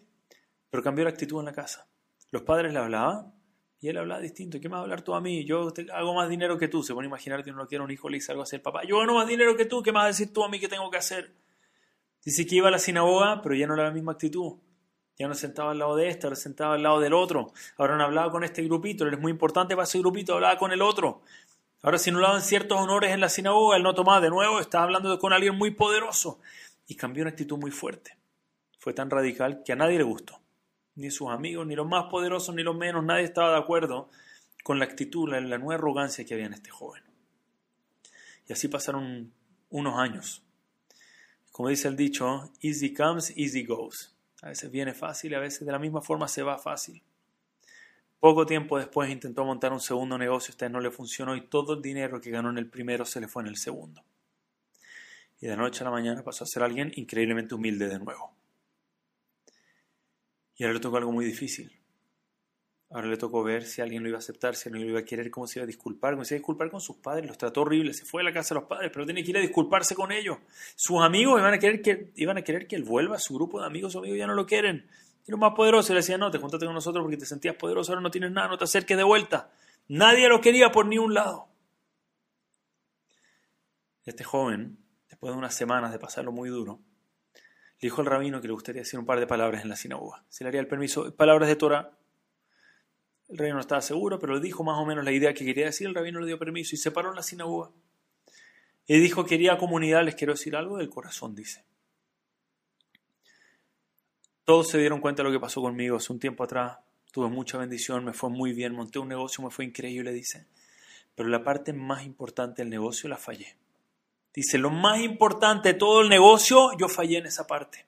pero 0.70 0.84
cambió 0.84 1.04
la 1.04 1.12
actitud 1.12 1.40
en 1.40 1.46
la 1.46 1.54
casa. 1.54 1.88
Los 2.32 2.44
padres 2.44 2.74
le 2.74 2.80
hablaban 2.80 3.34
y 3.80 3.88
él 3.88 3.98
hablaba 3.98 4.22
distinto. 4.22 4.60
¿Qué 4.60 4.68
a 4.68 4.78
hablar 4.78 5.02
tú 5.02 5.14
a 5.14 5.22
mí? 5.22 5.46
Yo 5.46 5.72
hago 5.94 6.14
más 6.14 6.30
dinero 6.30 6.58
que 6.58 6.68
tú. 6.68 6.84
Se 6.84 6.94
pone 6.94 7.08
a 7.08 7.10
imaginar 7.10 7.44
que 7.44 7.52
uno 7.52 7.68
quiere 7.68 7.84
un 7.84 7.92
hijo, 7.92 8.10
le 8.10 8.18
dice 8.18 8.32
algo 8.32 8.44
así 8.44 8.58
al 8.58 8.62
papá. 8.62 8.84
Yo 8.84 9.00
gano 9.00 9.16
más 9.16 9.28
dinero 9.28 9.56
que 9.56 9.66
tú. 9.66 9.82
¿Qué 9.82 9.92
a 9.96 10.06
decir 10.06 10.34
tú 10.34 10.44
a 10.44 10.50
mí 10.50 10.60
que 10.60 10.68
tengo 10.68 10.90
que 10.92 10.98
hacer? 10.98 11.34
Dice 12.24 12.46
que 12.46 12.56
iba 12.56 12.68
a 12.68 12.72
la 12.72 12.80
sinagoga, 12.80 13.42
pero 13.42 13.56
ya 13.56 13.66
no 13.66 13.76
era 13.76 13.86
la 13.86 13.92
misma 13.92 14.12
actitud. 14.12 14.58
Ya 15.18 15.28
no 15.28 15.34
sentaba 15.34 15.72
al 15.72 15.80
lado 15.80 15.96
de 15.96 16.10
este, 16.10 16.28
ahora 16.28 16.36
sentaba 16.36 16.76
al 16.76 16.84
lado 16.84 17.00
del 17.00 17.14
otro. 17.14 17.52
Ahora 17.78 17.98
no 17.98 18.04
hablaba 18.04 18.32
con 18.32 18.44
este 18.44 18.64
grupito, 18.64 19.06
él 19.06 19.14
es 19.14 19.20
muy 19.20 19.32
importante 19.32 19.76
para 19.76 19.84
ese 19.84 20.00
grupito, 20.00 20.34
hablaba 20.34 20.58
con 20.58 20.72
el 20.72 20.82
otro. 20.82 21.24
Ahora 21.82 21.98
si 21.98 22.12
no 22.12 22.20
le 22.20 22.26
daban 22.26 22.42
ciertos 22.42 22.80
honores 22.80 23.12
en 23.12 23.20
la 23.20 23.28
sinagoga, 23.28 23.76
él 23.76 23.84
no 23.84 23.94
tomaba 23.94 24.22
de 24.22 24.30
nuevo, 24.30 24.60
estaba 24.60 24.86
hablando 24.86 25.18
con 25.20 25.34
alguien 25.34 25.58
muy 25.58 25.72
poderoso. 25.72 26.40
Y 26.90 26.96
cambió 26.96 27.24
una 27.24 27.30
actitud 27.30 27.58
muy 27.58 27.72
fuerte. 27.72 28.18
Fue 28.80 28.94
tan 28.94 29.10
radical 29.10 29.64
que 29.64 29.72
a 29.72 29.78
nadie 29.78 29.98
le 29.98 30.04
gustó. 30.04 30.42
Ni 30.96 31.10
sus 31.10 31.30
amigos, 31.30 31.66
ni 31.66 31.76
los 31.76 31.88
más 31.88 32.06
poderosos, 32.12 32.54
ni 32.54 32.64
los 32.64 32.76
menos, 32.76 33.06
nadie 33.06 33.24
estaba 33.24 33.52
de 33.52 33.60
acuerdo 33.60 34.10
con 34.64 34.80
la 34.80 34.86
actitud, 34.86 35.30
la, 35.30 35.40
la 35.40 35.58
nueva 35.58 35.76
arrogancia 35.76 36.26
que 36.26 36.34
había 36.34 36.48
en 36.48 36.54
este 36.54 36.70
joven. 36.70 37.04
Y 38.48 38.52
así 38.52 38.68
pasaron 38.68 39.32
unos 39.70 39.98
años. 39.98 40.44
Como 41.52 41.70
dice 41.70 41.88
el 41.88 41.96
dicho, 41.96 42.52
easy 42.62 42.94
comes, 42.94 43.34
easy 43.38 43.64
goes. 43.64 44.16
A 44.42 44.50
veces 44.50 44.72
viene 44.72 44.94
fácil, 44.94 45.36
a 45.36 45.40
veces 45.40 45.66
de 45.66 45.72
la 45.72 45.80
misma 45.80 46.02
forma 46.02 46.28
se 46.28 46.42
va 46.42 46.58
fácil. 46.58 47.04
Poco 48.20 48.46
tiempo 48.46 48.78
después 48.78 49.10
intentó 49.10 49.46
montar 49.46 49.72
un 49.72 49.80
segundo 49.80 50.18
negocio, 50.18 50.52
este 50.52 50.70
no 50.70 50.82
le 50.82 50.92
funcionó 50.92 51.36
y 51.36 51.48
todo 51.48 51.74
el 51.74 51.82
dinero 51.82 52.20
que 52.20 52.32
ganó 52.32 52.50
en 52.50 52.58
el 52.58 52.70
primero 52.70 53.06
se 53.06 53.22
le 53.22 53.28
fue 53.28 53.44
en 53.44 53.50
el 53.50 53.58
segundo. 53.58 54.04
Y 55.42 55.48
de 55.48 55.56
noche 55.56 55.84
a 55.84 55.86
la 55.86 55.92
mañana 55.92 56.24
pasó 56.24 56.44
a 56.44 56.48
ser 56.48 56.64
alguien 56.64 56.92
increíblemente 56.96 57.56
humilde 57.56 57.88
de 57.88 58.00
nuevo. 58.00 58.34
Y 60.58 60.64
ahora 60.64 60.74
le 60.74 60.80
tocó 60.82 60.98
algo 60.98 61.12
muy 61.12 61.26
difícil. 61.26 61.80
Ahora 62.92 63.08
le 63.08 63.18
tocó 63.18 63.44
ver 63.44 63.66
si 63.66 63.82
alguien 63.82 64.02
lo 64.02 64.10
iba 64.10 64.18
a 64.18 64.20
aceptar, 64.20 64.56
si 64.56 64.68
alguien 64.68 64.86
lo 64.86 64.92
iba 64.92 65.00
a 65.00 65.06
querer, 65.06 65.30
cómo 65.30 65.46
se 65.46 65.60
iba 65.60 65.64
a 65.64 65.68
disculpar, 65.68 66.14
cómo 66.14 66.26
se 66.26 66.34
iba 66.34 66.40
a 66.40 66.42
disculpar 66.42 66.72
con 66.72 66.82
sus 66.82 66.98
padres. 66.98 67.28
Los 67.28 67.38
trató 67.38 67.62
horrible, 67.62 67.94
se 67.94 68.04
fue 68.04 68.22
a 68.22 68.26
la 68.26 68.34
casa 68.34 68.56
de 68.56 68.62
los 68.62 68.68
padres, 68.68 68.90
pero 68.92 69.06
tiene 69.06 69.24
que 69.24 69.30
ir 69.30 69.38
a 69.38 69.42
disculparse 69.42 69.94
con 69.94 70.12
ellos. 70.12 70.40
Sus 70.76 71.00
amigos 71.02 71.40
iban 71.40 71.54
a 71.54 71.60
querer 71.60 71.84
que, 71.84 72.12
iban 72.16 72.38
a 72.38 72.42
querer 72.42 72.68
que 72.68 72.76
él 72.76 72.84
vuelva, 72.84 73.20
su 73.20 73.36
grupo 73.36 73.62
de 73.62 73.68
amigos, 73.68 73.94
sus 73.94 74.00
amigos 74.00 74.18
ya 74.18 74.26
no 74.26 74.34
lo 74.34 74.48
quieren. 74.48 74.88
Y 75.28 75.32
los 75.32 75.40
más 75.40 75.54
poderosos 75.54 75.92
le 75.92 75.98
decían, 75.98 76.20
no, 76.20 76.32
te 76.32 76.40
juntaste 76.40 76.66
con 76.66 76.74
nosotros 76.74 77.04
porque 77.04 77.18
te 77.18 77.28
sentías 77.28 77.56
poderoso, 77.56 77.92
ahora 77.92 78.02
no 78.02 78.10
tienes 78.10 78.32
nada, 78.32 78.48
no 78.48 78.58
te 78.58 78.64
acerques 78.64 78.98
de 78.98 79.04
vuelta. 79.04 79.52
Nadie 79.88 80.28
lo 80.28 80.42
quería 80.42 80.72
por 80.72 80.88
ni 80.88 80.98
un 80.98 81.14
lado. 81.14 81.48
Este 84.04 84.24
joven, 84.24 84.80
después 85.20 85.34
de 85.34 85.38
unas 85.38 85.54
semanas 85.54 85.92
de 85.92 86.00
pasarlo 86.00 86.32
muy 86.32 86.50
duro, 86.50 86.80
le 87.34 87.88
dijo 87.88 88.02
al 88.02 88.08
rabino 88.08 88.40
que 88.42 88.48
le 88.48 88.54
gustaría 88.54 88.84
decir 88.84 89.00
un 89.00 89.06
par 89.06 89.20
de 89.20 89.28
palabras 89.28 89.64
en 89.64 89.70
la 89.70 89.76
sinagoga. 89.76 90.24
Se 90.30 90.44
le 90.44 90.48
haría 90.48 90.62
el 90.62 90.68
permiso, 90.68 91.14
palabras 91.16 91.50
de 91.50 91.56
Torah 91.56 92.00
el 93.30 93.38
rabino 93.38 93.56
no 93.56 93.62
estaba 93.62 93.82
seguro, 93.82 94.18
pero 94.18 94.34
le 94.34 94.42
dijo 94.42 94.64
más 94.64 94.80
o 94.80 94.86
menos 94.86 95.06
la 95.06 95.12
idea 95.12 95.34
que 95.34 95.46
quería 95.46 95.66
decir. 95.66 95.88
El 95.88 95.94
rabino 95.94 96.20
le 96.20 96.26
dio 96.26 96.40
permiso 96.40 96.76
y 96.76 96.80
se 96.80 96.90
paró 96.90 97.10
en 97.10 97.16
la 97.16 97.22
sinagoga. 97.22 97.70
Y 98.88 99.00
dijo, 99.00 99.24
quería 99.24 99.58
comunidad, 99.58 100.04
les 100.04 100.16
quiero 100.16 100.34
decir 100.34 100.56
algo 100.56 100.78
del 100.78 100.90
corazón, 100.90 101.36
dice. 101.36 101.64
Todos 104.46 104.70
se 104.70 104.80
dieron 104.80 105.00
cuenta 105.00 105.22
de 105.22 105.30
lo 105.30 105.34
que 105.34 105.40
pasó 105.40 105.62
conmigo 105.62 105.98
hace 105.98 106.12
un 106.12 106.20
tiempo 106.20 106.44
atrás. 106.44 106.80
Tuve 107.12 107.30
mucha 107.30 107.60
bendición, 107.60 108.04
me 108.04 108.14
fue 108.14 108.32
muy 108.32 108.52
bien, 108.52 108.74
monté 108.74 108.98
un 108.98 109.08
negocio, 109.08 109.44
me 109.44 109.52
fue 109.52 109.66
increíble, 109.66 110.12
dice. 110.12 110.48
Pero 111.14 111.30
la 111.30 111.44
parte 111.44 111.72
más 111.72 112.04
importante 112.04 112.64
del 112.64 112.72
negocio 112.72 113.10
la 113.10 113.18
fallé. 113.18 113.56
Dice, 114.34 114.58
lo 114.58 114.70
más 114.70 115.02
importante 115.02 115.74
de 115.74 115.80
todo 115.80 116.02
el 116.02 116.10
negocio, 116.10 116.78
yo 116.78 116.88
fallé 116.88 117.18
en 117.18 117.26
esa 117.26 117.48
parte. 117.48 117.86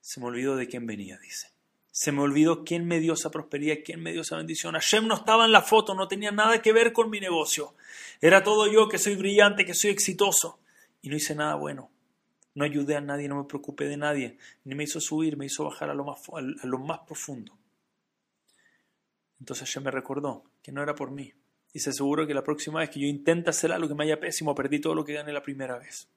Se 0.00 0.20
me 0.20 0.26
olvidó 0.26 0.56
de 0.56 0.68
quién 0.68 0.86
venía, 0.86 1.18
dice. 1.18 1.48
Se 1.90 2.12
me 2.12 2.20
olvidó 2.20 2.62
quién 2.62 2.86
me 2.86 3.00
dio 3.00 3.14
esa 3.14 3.30
prosperidad, 3.30 3.78
quién 3.84 4.02
me 4.02 4.12
dio 4.12 4.20
esa 4.20 4.36
bendición. 4.36 4.74
Hashem 4.74 5.06
no 5.06 5.14
estaba 5.14 5.46
en 5.46 5.52
la 5.52 5.62
foto, 5.62 5.94
no 5.94 6.08
tenía 6.08 6.30
nada 6.30 6.60
que 6.60 6.72
ver 6.72 6.92
con 6.92 7.10
mi 7.10 7.20
negocio. 7.20 7.74
Era 8.20 8.42
todo 8.44 8.66
yo 8.70 8.88
que 8.88 8.98
soy 8.98 9.16
brillante, 9.16 9.64
que 9.64 9.74
soy 9.74 9.90
exitoso. 9.90 10.60
Y 11.02 11.08
no 11.08 11.16
hice 11.16 11.34
nada 11.34 11.54
bueno. 11.54 11.90
No 12.54 12.64
ayudé 12.64 12.96
a 12.96 13.00
nadie, 13.00 13.28
no 13.28 13.36
me 13.36 13.48
preocupé 13.48 13.86
de 13.86 13.96
nadie. 13.96 14.38
Ni 14.64 14.74
me 14.74 14.84
hizo 14.84 15.00
subir, 15.00 15.36
me 15.36 15.46
hizo 15.46 15.64
bajar 15.64 15.90
a 15.90 15.94
lo 15.94 16.04
más, 16.04 16.20
a 16.28 16.66
lo 16.66 16.78
más 16.78 17.00
profundo. 17.00 17.56
Entonces 19.40 19.68
Hashem 19.68 19.84
me 19.84 19.90
recordó 19.90 20.44
que 20.62 20.72
no 20.72 20.82
era 20.82 20.94
por 20.94 21.10
mí. 21.10 21.32
Y 21.76 21.78
se 21.78 21.90
aseguró 21.90 22.26
que 22.26 22.32
la 22.32 22.42
próxima 22.42 22.80
vez 22.80 22.88
que 22.88 23.00
yo 23.00 23.06
intente 23.06 23.50
hacer 23.50 23.70
algo 23.70 23.86
que 23.86 23.94
me 23.94 24.04
haya 24.04 24.18
pésimo, 24.18 24.54
perdí 24.54 24.80
todo 24.80 24.94
lo 24.94 25.04
que 25.04 25.12
gané 25.12 25.30
la 25.30 25.42
primera 25.42 25.76
vez. 25.76 26.08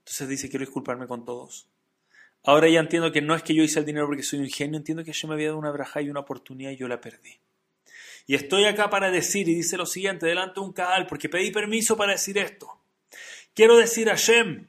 Entonces 0.00 0.28
dice, 0.28 0.50
quiero 0.50 0.64
disculparme 0.64 1.06
con 1.06 1.24
todos. 1.24 1.68
Ahora 2.42 2.68
ya 2.68 2.80
entiendo 2.80 3.12
que 3.12 3.22
no 3.22 3.36
es 3.36 3.44
que 3.44 3.54
yo 3.54 3.62
hice 3.62 3.78
el 3.78 3.84
dinero 3.84 4.08
porque 4.08 4.24
soy 4.24 4.40
un 4.40 4.48
genio, 4.48 4.78
entiendo 4.78 5.04
que 5.04 5.12
yo 5.12 5.28
me 5.28 5.34
había 5.34 5.46
dado 5.46 5.60
una 5.60 5.70
braja 5.70 6.02
y 6.02 6.10
una 6.10 6.18
oportunidad 6.18 6.72
y 6.72 6.76
yo 6.76 6.88
la 6.88 7.00
perdí. 7.00 7.38
Y 8.26 8.34
estoy 8.34 8.64
acá 8.64 8.90
para 8.90 9.12
decir, 9.12 9.48
y 9.48 9.54
dice 9.54 9.76
lo 9.76 9.86
siguiente, 9.86 10.26
delante 10.26 10.54
de 10.54 10.66
un 10.66 10.72
cabal, 10.72 11.06
porque 11.06 11.28
pedí 11.28 11.52
permiso 11.52 11.96
para 11.96 12.10
decir 12.10 12.36
esto. 12.36 12.68
Quiero 13.54 13.76
decir 13.76 14.10
a 14.10 14.16
Shem, 14.16 14.66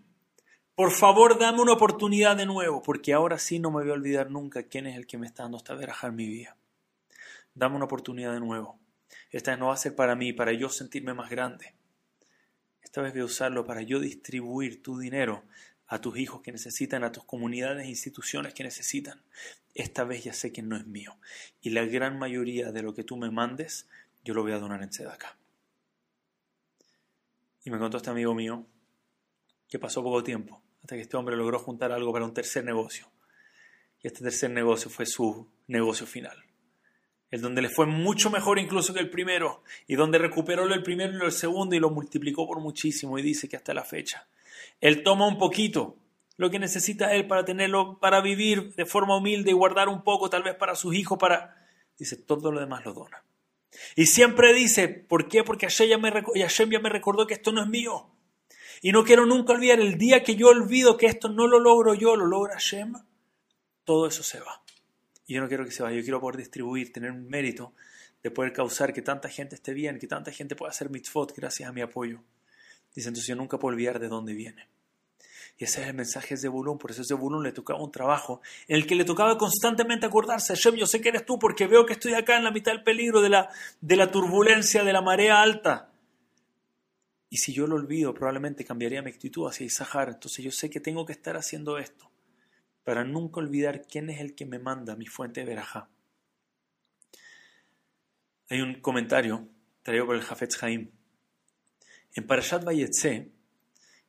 Por 0.75 0.91
favor, 0.91 1.39
dame 1.39 1.63
una 1.63 1.73
oportunidad 1.73 2.37
de 2.37 2.45
nuevo, 2.45 2.83
porque 2.83 3.11
ahora 3.11 3.39
sí 3.39 3.57
no 3.57 3.71
me 3.71 3.81
voy 3.81 3.89
a 3.89 3.93
olvidar 3.93 4.29
nunca 4.29 4.61
quién 4.61 4.85
es 4.85 4.95
el 4.95 5.07
que 5.07 5.17
me 5.17 5.25
está 5.25 5.41
dando 5.41 5.57
esta 5.57 5.73
veraja 5.73 6.05
en 6.09 6.15
mi 6.15 6.27
vida. 6.27 6.57
Dame 7.55 7.75
una 7.77 7.85
oportunidad 7.85 8.33
de 8.33 8.39
nuevo. 8.39 8.82
Esta 9.33 9.51
vez 9.51 9.59
no 9.59 9.67
va 9.67 9.73
a 9.73 9.77
ser 9.77 9.95
para 9.95 10.15
mí, 10.15 10.31
para 10.31 10.53
yo 10.53 10.69
sentirme 10.69 11.13
más 11.15 11.29
grande. 11.29 11.73
Esta 12.83 13.01
vez 13.01 13.13
voy 13.13 13.23
a 13.23 13.25
usarlo 13.25 13.65
para 13.65 13.81
yo 13.81 13.99
distribuir 13.99 14.83
tu 14.83 14.99
dinero 14.99 15.43
a 15.87 15.99
tus 15.99 16.17
hijos 16.19 16.41
que 16.41 16.51
necesitan, 16.51 17.03
a 17.03 17.11
tus 17.11 17.23
comunidades 17.23 17.85
e 17.85 17.89
instituciones 17.89 18.53
que 18.53 18.63
necesitan. 18.63 19.23
Esta 19.73 20.03
vez 20.03 20.23
ya 20.23 20.33
sé 20.33 20.51
que 20.51 20.61
no 20.61 20.77
es 20.77 20.85
mío. 20.85 21.17
Y 21.61 21.71
la 21.71 21.83
gran 21.85 22.19
mayoría 22.19 22.71
de 22.71 22.83
lo 22.83 22.93
que 22.93 23.03
tú 23.03 23.17
me 23.17 23.31
mandes, 23.31 23.87
yo 24.23 24.35
lo 24.35 24.43
voy 24.43 24.51
a 24.51 24.59
donar 24.59 24.83
en 24.83 24.93
Sedaka. 24.93 25.35
Y 27.65 27.71
me 27.71 27.79
contó 27.79 27.97
este 27.97 28.11
amigo 28.11 28.35
mío 28.35 28.67
que 29.67 29.79
pasó 29.79 30.03
poco 30.03 30.23
tiempo 30.23 30.61
hasta 30.83 30.95
que 30.95 31.01
este 31.01 31.17
hombre 31.17 31.35
logró 31.35 31.57
juntar 31.57 31.91
algo 31.91 32.13
para 32.13 32.25
un 32.25 32.35
tercer 32.35 32.63
negocio. 32.63 33.09
Y 34.03 34.07
este 34.07 34.21
tercer 34.21 34.51
negocio 34.51 34.91
fue 34.91 35.07
su 35.07 35.49
negocio 35.65 36.05
final. 36.05 36.43
El 37.33 37.41
donde 37.41 37.63
le 37.63 37.69
fue 37.69 37.87
mucho 37.87 38.29
mejor 38.29 38.59
incluso 38.59 38.93
que 38.93 38.99
el 38.99 39.09
primero, 39.09 39.63
y 39.87 39.95
donde 39.95 40.19
recuperó 40.19 40.71
el 40.71 40.83
primero 40.83 41.17
y 41.17 41.25
el 41.25 41.31
segundo 41.31 41.75
y 41.75 41.79
lo 41.79 41.89
multiplicó 41.89 42.45
por 42.45 42.59
muchísimo, 42.59 43.17
y 43.17 43.23
dice 43.23 43.49
que 43.49 43.55
hasta 43.55 43.73
la 43.73 43.83
fecha. 43.83 44.27
Él 44.79 45.01
toma 45.01 45.25
un 45.25 45.39
poquito, 45.39 45.97
lo 46.37 46.51
que 46.51 46.59
necesita 46.59 47.15
él 47.15 47.25
para 47.25 47.43
tenerlo, 47.43 47.97
para 47.99 48.21
vivir 48.21 48.75
de 48.75 48.85
forma 48.85 49.17
humilde 49.17 49.49
y 49.49 49.53
guardar 49.55 49.89
un 49.89 50.03
poco, 50.03 50.29
tal 50.29 50.43
vez 50.43 50.53
para 50.53 50.75
sus 50.75 50.93
hijos, 50.93 51.17
para... 51.17 51.57
Dice, 51.97 52.17
todo 52.17 52.51
lo 52.51 52.59
demás 52.59 52.85
lo 52.85 52.93
dona. 52.93 53.23
Y 53.95 54.05
siempre 54.05 54.53
dice, 54.53 54.87
¿por 54.87 55.27
qué? 55.27 55.43
Porque 55.43 55.65
Hashem 55.65 55.89
ya 55.89 55.97
me, 55.97 56.11
ya 56.35 56.79
me 56.81 56.89
recordó 56.89 57.25
que 57.25 57.33
esto 57.33 57.51
no 57.51 57.63
es 57.63 57.67
mío. 57.67 58.11
Y 58.83 58.91
no 58.91 59.03
quiero 59.03 59.25
nunca 59.25 59.53
olvidar 59.53 59.79
el 59.79 59.97
día 59.97 60.21
que 60.21 60.35
yo 60.35 60.49
olvido 60.49 60.97
que 60.97 61.07
esto 61.07 61.29
no 61.29 61.47
lo 61.47 61.59
logro 61.59 61.95
yo, 61.95 62.15
lo 62.15 62.27
logra 62.27 62.53
Hashem, 62.53 62.93
todo 63.85 64.05
eso 64.05 64.21
se 64.21 64.39
va. 64.39 64.62
Y 65.25 65.35
yo 65.35 65.41
no 65.41 65.47
quiero 65.47 65.65
que 65.65 65.71
se 65.71 65.83
vaya, 65.83 65.95
yo 65.97 66.03
quiero 66.03 66.19
poder 66.19 66.37
distribuir, 66.37 66.91
tener 66.91 67.11
un 67.11 67.27
mérito 67.27 67.73
de 68.21 68.31
poder 68.31 68.53
causar 68.53 68.93
que 68.93 69.01
tanta 69.01 69.29
gente 69.29 69.55
esté 69.55 69.73
bien, 69.73 69.99
que 69.99 70.07
tanta 70.07 70.31
gente 70.31 70.55
pueda 70.55 70.71
hacer 70.71 70.89
mitzvot 70.89 71.35
gracias 71.35 71.69
a 71.69 71.73
mi 71.73 71.81
apoyo. 71.81 72.21
Dice, 72.95 73.09
entonces 73.09 73.27
yo 73.27 73.35
nunca 73.35 73.57
puedo 73.57 73.73
olvidar 73.73 73.99
de 73.99 74.07
dónde 74.07 74.33
viene. 74.33 74.67
Y 75.57 75.65
ese 75.65 75.81
es 75.81 75.87
el 75.87 75.93
mensaje 75.93 76.35
de 76.35 76.41
Zebulun. 76.41 76.77
Por 76.77 76.91
eso 76.91 77.03
Zebulun 77.03 77.43
le 77.43 77.51
tocaba 77.51 77.81
un 77.81 77.91
trabajo 77.91 78.41
en 78.67 78.77
el 78.77 78.87
que 78.87 78.95
le 78.95 79.05
tocaba 79.05 79.37
constantemente 79.37 80.05
acordarse, 80.05 80.55
Hashem, 80.55 80.75
yo 80.75 80.85
sé 80.85 81.01
que 81.01 81.09
eres 81.09 81.25
tú 81.25 81.37
porque 81.37 81.67
veo 81.67 81.85
que 81.85 81.93
estoy 81.93 82.13
acá 82.13 82.37
en 82.37 82.43
la 82.43 82.51
mitad 82.51 82.71
del 82.71 82.83
peligro, 82.83 83.21
de 83.21 83.29
la, 83.29 83.49
de 83.81 83.95
la 83.95 84.09
turbulencia, 84.09 84.83
de 84.83 84.93
la 84.93 85.01
marea 85.01 85.41
alta. 85.41 85.91
Y 87.29 87.37
si 87.37 87.51
yo 87.51 87.67
lo 87.67 87.75
olvido, 87.75 88.13
probablemente 88.13 88.63
cambiaría 88.63 89.01
mi 89.01 89.09
actitud 89.09 89.47
hacia 89.47 89.65
Isahar. 89.65 90.09
Entonces 90.09 90.43
yo 90.45 90.51
sé 90.51 90.69
que 90.69 90.79
tengo 90.79 91.05
que 91.05 91.13
estar 91.13 91.35
haciendo 91.35 91.77
esto 91.77 92.12
para 92.83 93.03
nunca 93.03 93.39
olvidar 93.39 93.87
quién 93.87 94.09
es 94.09 94.19
el 94.19 94.35
que 94.35 94.45
me 94.45 94.59
manda 94.59 94.95
mi 94.95 95.05
fuente 95.05 95.41
de 95.41 95.47
verajá. 95.47 95.89
Hay 98.49 98.61
un 98.61 98.81
comentario 98.81 99.47
traído 99.81 100.05
por 100.05 100.15
el 100.15 100.21
Jafetz 100.21 100.61
Haim. 100.63 100.91
En 102.13 102.27
Parashat 102.27 102.63
Vayetze, 102.63 103.31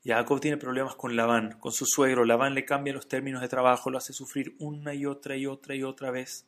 Jacob 0.04 0.40
tiene 0.40 0.59
problemas 0.59 0.97
con 0.97 1.16
Labán, 1.16 1.59
con 1.59 1.73
su 1.73 1.87
suegro. 1.87 2.25
Labán 2.25 2.54
le 2.54 2.66
cambia 2.66 2.93
los 2.93 3.09
términos 3.09 3.40
de 3.40 3.49
trabajo, 3.49 3.90
lo 3.90 3.99
hace 3.99 4.12
sufrir 4.12 4.54
una 4.59 4.93
y 4.93 5.07
otra 5.07 5.37
y 5.37 5.47
otra 5.47 5.75
y 5.75 5.83
otra 5.83 6.11
vez. 6.11 6.47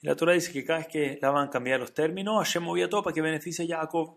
Y 0.00 0.06
la 0.06 0.16
Torah 0.16 0.32
dice 0.32 0.52
que 0.52 0.64
cada 0.64 0.78
vez 0.78 0.88
que 0.88 1.18
Labán 1.20 1.48
cambia 1.48 1.76
los 1.76 1.92
términos, 1.92 2.38
Hashem 2.38 2.62
movía 2.62 2.88
todo 2.88 3.02
para 3.02 3.12
que 3.12 3.20
beneficie 3.20 3.66
a 3.66 3.80
Jacob. 3.80 4.16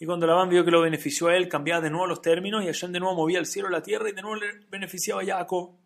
Y 0.00 0.06
cuando 0.06 0.26
Labán 0.26 0.48
vio 0.48 0.64
que 0.64 0.70
lo 0.70 0.80
benefició 0.80 1.28
a 1.28 1.36
él, 1.36 1.48
cambiaba 1.48 1.80
de 1.80 1.90
nuevo 1.90 2.06
los 2.06 2.22
términos 2.22 2.64
y 2.64 2.66
Hashem 2.66 2.90
de 2.90 3.00
nuevo 3.00 3.14
movía 3.14 3.38
el 3.38 3.46
cielo 3.46 3.68
y 3.68 3.72
la 3.72 3.82
tierra 3.82 4.08
y 4.08 4.12
de 4.12 4.22
nuevo 4.22 4.36
le 4.36 4.66
beneficiaba 4.68 5.22
a 5.22 5.26
Jacob. 5.26 5.76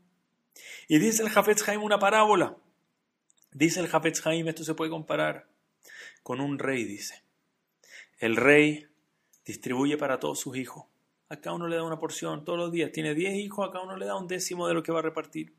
Y 0.88 0.98
dice 0.98 1.22
el 1.22 1.30
Jafetz 1.30 1.68
Haim 1.68 1.82
una 1.82 1.98
parábola. 1.98 2.56
Dice 3.52 3.80
el 3.80 3.88
Jafetz 3.88 4.26
Haim, 4.26 4.48
esto 4.48 4.64
se 4.64 4.74
puede 4.74 4.90
comparar 4.90 5.48
con 6.22 6.40
un 6.40 6.58
rey, 6.58 6.84
dice. 6.84 7.22
El 8.18 8.36
rey 8.36 8.88
distribuye 9.44 9.96
para 9.96 10.18
todos 10.18 10.40
sus 10.40 10.56
hijos 10.56 10.86
a 11.28 11.40
cada 11.40 11.56
uno 11.56 11.68
le 11.68 11.76
da 11.76 11.84
una 11.84 11.98
porción 11.98 12.44
todos 12.44 12.58
los 12.58 12.72
días. 12.72 12.92
Tiene 12.92 13.14
10 13.14 13.34
hijos, 13.36 13.68
a 13.68 13.72
cada 13.72 13.84
uno 13.84 13.96
le 13.96 14.06
da 14.06 14.16
un 14.16 14.28
décimo 14.28 14.68
de 14.68 14.74
lo 14.74 14.82
que 14.82 14.92
va 14.92 15.00
a 15.00 15.02
repartir. 15.02 15.54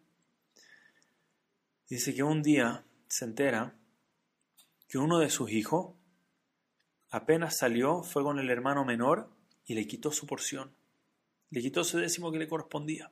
Dice 1.90 2.14
que 2.14 2.24
un 2.24 2.42
día 2.42 2.86
se 3.08 3.26
entera 3.26 3.76
que 4.88 4.98
uno 4.98 5.20
de 5.20 5.30
sus 5.30 5.52
hijos 5.52 5.96
apenas 7.10 7.58
salió, 7.58 8.04
fue 8.04 8.24
con 8.24 8.40
el 8.40 8.50
hermano 8.50 8.86
menor 8.86 9.30
y 9.66 9.76
le 9.76 9.88
quitó 9.88 10.12
su 10.12 10.26
porción. 10.26 10.76
Le 11.50 11.62
quitó 11.62 11.82
ese 11.82 12.00
décimo 12.00 12.32
que 12.32 12.40
le 12.40 12.48
correspondía. 12.48 13.12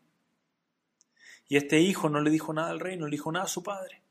Y 1.48 1.58
este 1.58 1.80
hijo 1.80 2.10
no 2.10 2.22
le 2.22 2.32
dijo 2.32 2.54
nada 2.54 2.70
al 2.70 2.80
rey, 2.80 2.98
no 2.98 3.06
le 3.06 3.12
dijo 3.12 3.32
nada 3.32 3.46
a 3.46 3.50
su 3.50 3.64
padre. 3.64 4.02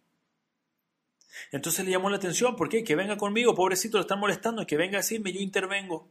Entonces 1.50 1.84
le 1.84 1.90
llamó 1.90 2.10
la 2.10 2.16
atención, 2.16 2.56
¿por 2.56 2.68
qué? 2.68 2.84
Que 2.84 2.94
venga 2.94 3.16
conmigo, 3.16 3.54
pobrecito, 3.54 3.98
lo 3.98 4.02
están 4.02 4.20
molestando, 4.20 4.66
que 4.66 4.76
venga 4.76 4.98
a 4.98 5.00
decirme, 5.02 5.32
yo 5.32 5.40
intervengo. 5.40 6.08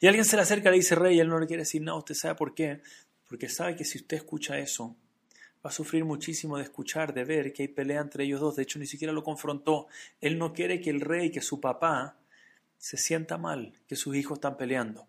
Y 0.00 0.06
alguien 0.06 0.24
se 0.24 0.36
le 0.36 0.42
acerca 0.42 0.68
y 0.68 0.72
le 0.72 0.78
dice, 0.78 0.94
rey, 0.94 1.16
y 1.16 1.20
él 1.20 1.28
no 1.28 1.38
le 1.38 1.46
quiere 1.46 1.62
decir 1.62 1.82
nada, 1.82 1.98
¿usted 1.98 2.14
sabe 2.14 2.34
por 2.34 2.54
qué? 2.54 2.80
Porque 3.28 3.48
sabe 3.48 3.76
que 3.76 3.84
si 3.84 3.98
usted 3.98 4.16
escucha 4.16 4.58
eso, 4.58 4.96
va 5.64 5.70
a 5.70 5.72
sufrir 5.72 6.04
muchísimo 6.04 6.56
de 6.58 6.64
escuchar, 6.64 7.14
de 7.14 7.24
ver 7.24 7.52
que 7.52 7.62
hay 7.62 7.68
pelea 7.68 8.00
entre 8.00 8.24
ellos 8.24 8.40
dos. 8.40 8.56
De 8.56 8.62
hecho, 8.62 8.78
ni 8.78 8.86
siquiera 8.86 9.12
lo 9.12 9.22
confrontó. 9.22 9.86
Él 10.20 10.38
no 10.38 10.52
quiere 10.52 10.80
que 10.80 10.90
el 10.90 11.00
rey, 11.00 11.30
que 11.30 11.40
su 11.40 11.60
papá, 11.60 12.18
se 12.76 12.96
sienta 12.96 13.38
mal, 13.38 13.72
que 13.86 13.96
sus 13.96 14.14
hijos 14.14 14.38
están 14.38 14.56
peleando. 14.56 15.06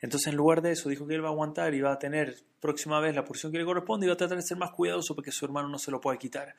Entonces, 0.00 0.28
en 0.28 0.36
lugar 0.36 0.62
de 0.62 0.72
eso, 0.72 0.88
dijo 0.88 1.06
que 1.06 1.14
él 1.14 1.24
va 1.24 1.28
a 1.28 1.32
aguantar 1.32 1.74
y 1.74 1.80
va 1.80 1.92
a 1.92 1.98
tener 1.98 2.36
próxima 2.60 3.00
vez 3.00 3.14
la 3.14 3.24
porción 3.24 3.52
que 3.52 3.58
le 3.58 3.64
corresponde 3.64 4.06
y 4.06 4.08
va 4.08 4.14
a 4.14 4.16
tratar 4.16 4.38
de 4.38 4.42
ser 4.42 4.56
más 4.56 4.70
cuidadoso 4.70 5.14
porque 5.14 5.32
su 5.32 5.44
hermano 5.44 5.68
no 5.68 5.78
se 5.78 5.90
lo 5.90 6.00
puede 6.00 6.18
quitar. 6.18 6.54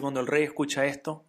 Cuando 0.00 0.20
el 0.20 0.26
rey 0.26 0.44
escucha 0.44 0.84
esto, 0.86 1.24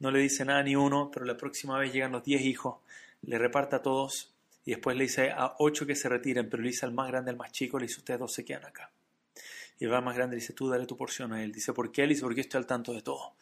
no 0.00 0.10
le 0.10 0.20
dice 0.20 0.44
nada 0.44 0.62
ni 0.62 0.76
uno, 0.76 1.10
pero 1.12 1.24
la 1.24 1.36
próxima 1.36 1.78
vez 1.78 1.92
llegan 1.92 2.12
los 2.12 2.22
diez 2.22 2.42
hijos, 2.42 2.76
le 3.22 3.38
reparta 3.38 3.76
a 3.76 3.82
todos 3.82 4.34
y 4.64 4.72
después 4.72 4.96
le 4.96 5.04
dice 5.04 5.30
a 5.30 5.54
ocho 5.58 5.86
que 5.86 5.94
se 5.94 6.08
retiren, 6.08 6.50
pero 6.50 6.62
le 6.62 6.68
dice 6.68 6.84
al 6.84 6.92
más 6.92 7.08
grande, 7.08 7.30
al 7.30 7.36
más 7.36 7.52
chico, 7.52 7.78
le 7.78 7.86
dice, 7.86 8.00
ustedes 8.00 8.20
dos 8.20 8.32
se 8.32 8.44
quedan 8.44 8.66
acá. 8.66 8.90
Y 9.78 9.84
el 9.84 9.90
más 10.02 10.16
grande 10.16 10.36
le 10.36 10.40
dice, 10.40 10.52
tú 10.52 10.68
dale 10.68 10.86
tu 10.86 10.96
porción 10.96 11.32
a 11.32 11.42
él. 11.42 11.52
Dice, 11.52 11.72
¿por 11.72 11.92
qué? 11.92 12.02
Él 12.02 12.10
dice, 12.10 12.22
porque 12.22 12.40
estoy 12.40 12.58
al 12.58 12.66
tanto 12.66 12.92
de 12.92 13.00
todo. 13.00 13.34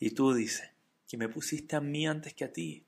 Y 0.00 0.10
tú 0.10 0.34
dice, 0.34 0.72
que 1.08 1.16
me 1.16 1.28
pusiste 1.28 1.76
a 1.76 1.80
mí 1.80 2.06
antes 2.06 2.34
que 2.34 2.44
a 2.44 2.52
ti, 2.52 2.84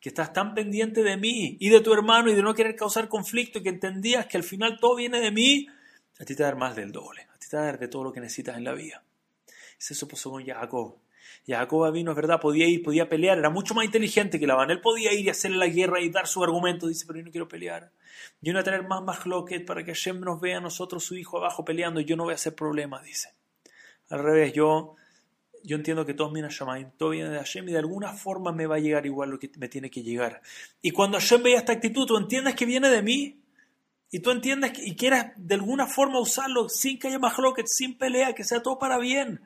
que 0.00 0.08
estás 0.08 0.32
tan 0.32 0.54
pendiente 0.54 1.02
de 1.02 1.16
mí 1.16 1.56
y 1.60 1.68
de 1.70 1.80
tu 1.80 1.92
hermano 1.92 2.30
y 2.30 2.34
de 2.34 2.42
no 2.42 2.54
querer 2.54 2.76
causar 2.76 3.08
conflicto 3.08 3.58
y 3.58 3.62
que 3.62 3.68
entendías 3.68 4.26
que 4.26 4.36
al 4.36 4.44
final 4.44 4.78
todo 4.80 4.96
viene 4.96 5.20
de 5.20 5.30
mí, 5.30 5.66
a 6.18 6.24
ti 6.24 6.34
te 6.34 6.42
va 6.42 6.48
a 6.48 6.52
dar 6.52 6.58
más 6.58 6.76
del 6.76 6.92
doble, 6.92 7.22
a 7.34 7.38
ti 7.38 7.48
te 7.48 7.56
va 7.56 7.62
a 7.62 7.66
dar 7.66 7.78
de 7.78 7.88
todo 7.88 8.04
lo 8.04 8.12
que 8.12 8.20
necesitas 8.20 8.56
en 8.56 8.64
la 8.64 8.72
vida. 8.72 9.02
Eso 9.78 10.08
pasó 10.08 10.30
con 10.30 10.44
Jacob. 10.44 10.96
Jacob 11.46 11.92
vino, 11.92 12.10
es 12.10 12.16
verdad, 12.16 12.40
podía 12.40 12.66
ir, 12.66 12.82
podía 12.82 13.08
pelear, 13.08 13.38
era 13.38 13.48
mucho 13.48 13.74
más 13.74 13.84
inteligente 13.84 14.38
que 14.38 14.46
Labán. 14.46 14.70
Él 14.70 14.80
podía 14.80 15.12
ir 15.12 15.24
y 15.26 15.30
hacerle 15.30 15.56
la 15.56 15.68
guerra 15.68 16.00
y 16.00 16.10
dar 16.10 16.26
su 16.26 16.42
argumento. 16.42 16.86
Dice, 16.86 17.06
pero 17.06 17.20
yo 17.20 17.24
no 17.24 17.30
quiero 17.30 17.48
pelear. 17.48 17.90
Yo 18.40 18.52
no 18.52 18.58
voy 18.58 18.60
a 18.60 18.64
tener 18.64 18.86
más 18.86 19.02
más 19.02 19.18
para 19.66 19.84
que 19.84 19.92
Hashem 19.92 20.20
nos 20.20 20.40
vea 20.40 20.58
a 20.58 20.60
nosotros, 20.60 21.04
su 21.04 21.16
hijo, 21.16 21.38
abajo 21.38 21.64
peleando. 21.64 22.00
Yo 22.00 22.16
no 22.16 22.24
voy 22.24 22.32
a 22.32 22.34
hacer 22.34 22.54
problemas, 22.54 23.02
dice. 23.02 23.34
Al 24.10 24.22
revés, 24.22 24.52
yo, 24.52 24.96
yo 25.64 25.76
entiendo 25.76 26.04
que 26.04 26.14
todo 26.14 26.32
viene 26.32 26.48
a 26.48 26.90
todo 26.96 27.10
viene 27.10 27.30
de 27.30 27.38
Hashem 27.38 27.68
y 27.68 27.72
de 27.72 27.78
alguna 27.78 28.12
forma 28.12 28.52
me 28.52 28.66
va 28.66 28.76
a 28.76 28.80
llegar 28.80 29.06
igual 29.06 29.30
lo 29.30 29.38
que 29.38 29.50
me 29.58 29.68
tiene 29.68 29.90
que 29.90 30.02
llegar. 30.02 30.40
Y 30.82 30.90
cuando 30.90 31.18
Hashem 31.18 31.42
vea 31.42 31.58
esta 31.58 31.72
actitud, 31.72 32.06
tú 32.06 32.16
entiendes 32.16 32.54
que 32.54 32.66
viene 32.66 32.88
de 32.88 33.02
mí. 33.02 33.42
Y 34.10 34.20
tú 34.20 34.30
entiendes 34.30 34.72
y 34.76 34.96
quieras 34.96 35.32
de 35.36 35.54
alguna 35.54 35.86
forma 35.86 36.18
usarlo 36.18 36.68
sin 36.68 36.98
que 36.98 37.08
haya 37.08 37.18
más 37.18 37.34
sin 37.66 37.98
pelea, 37.98 38.34
que 38.34 38.42
sea 38.42 38.62
todo 38.62 38.78
para 38.78 38.98
bien. 38.98 39.40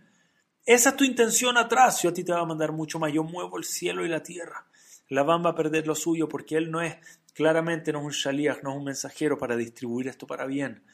Esa 0.65 0.91
es 0.91 0.97
tu 0.97 1.05
intención 1.05 1.57
atrás. 1.57 2.03
Yo 2.03 2.11
a 2.11 2.15
ti 2.15 2.23
te 2.23 2.33
va 2.33 2.41
a 2.41 2.47
mandar 2.47 2.71
mucho 2.71 3.01
más. 3.01 3.13
Yo 3.13 3.25
muevo 3.25 3.59
el 3.59 3.65
cielo 3.65 4.05
y 4.05 4.09
la 4.09 4.23
tierra. 4.23 4.67
Labán 5.09 5.45
va 5.45 5.51
a 5.51 5.55
perder 5.55 5.87
lo 5.87 5.95
suyo 5.95 6.29
porque 6.29 6.57
él 6.57 6.71
no 6.71 6.81
es, 6.81 6.97
claramente 7.35 7.93
no 7.93 7.99
es 7.99 8.05
un 8.05 8.13
shaliach, 8.13 8.63
no 8.63 8.71
es 8.71 8.77
un 8.77 8.85
mensajero 8.85 9.37
para 9.37 9.57
distribuir 9.57 10.09
esto 10.09 10.27
para 10.27 10.47
bien. 10.47 10.85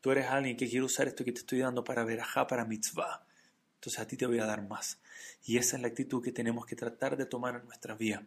Tú 0.00 0.10
eres 0.10 0.26
alguien 0.26 0.56
que 0.56 0.68
quiere 0.68 0.84
usar 0.84 1.06
esto 1.06 1.24
que 1.24 1.32
te 1.32 1.40
estoy 1.40 1.58
dando 1.58 1.84
para 1.84 2.04
verajá, 2.04 2.46
para 2.46 2.64
mitzvah. 2.64 3.22
Entonces 3.80 3.98
a 3.98 4.06
ti 4.06 4.18
te 4.18 4.26
voy 4.26 4.38
a 4.38 4.44
dar 4.44 4.60
más. 4.68 5.00
Y 5.42 5.56
esa 5.56 5.76
es 5.76 5.82
la 5.82 5.88
actitud 5.88 6.22
que 6.22 6.32
tenemos 6.32 6.66
que 6.66 6.76
tratar 6.76 7.16
de 7.16 7.24
tomar 7.24 7.56
en 7.56 7.64
nuestra 7.64 7.94
vida. 7.94 8.22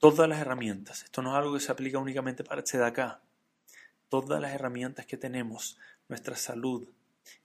Todas 0.00 0.28
las 0.28 0.40
herramientas, 0.40 1.04
esto 1.04 1.22
no 1.22 1.30
es 1.30 1.36
algo 1.36 1.54
que 1.54 1.60
se 1.60 1.70
aplica 1.70 2.00
únicamente 2.00 2.42
para 2.42 2.64
acá. 2.84 3.20
Todas 4.08 4.40
las 4.40 4.52
herramientas 4.52 5.06
que 5.06 5.16
tenemos, 5.16 5.78
nuestra 6.08 6.34
salud, 6.34 6.88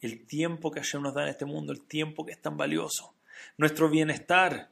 el 0.02 0.26
tiempo 0.26 0.72
que 0.72 0.80
Hashem 0.80 1.04
nos 1.04 1.14
da 1.14 1.22
en 1.22 1.30
este 1.30 1.46
mundo, 1.46 1.72
el 1.72 1.82
tiempo 1.82 2.26
que 2.26 2.32
es 2.32 2.42
tan 2.42 2.58
valioso, 2.58 3.14
nuestro 3.58 3.88
bienestar, 3.88 4.72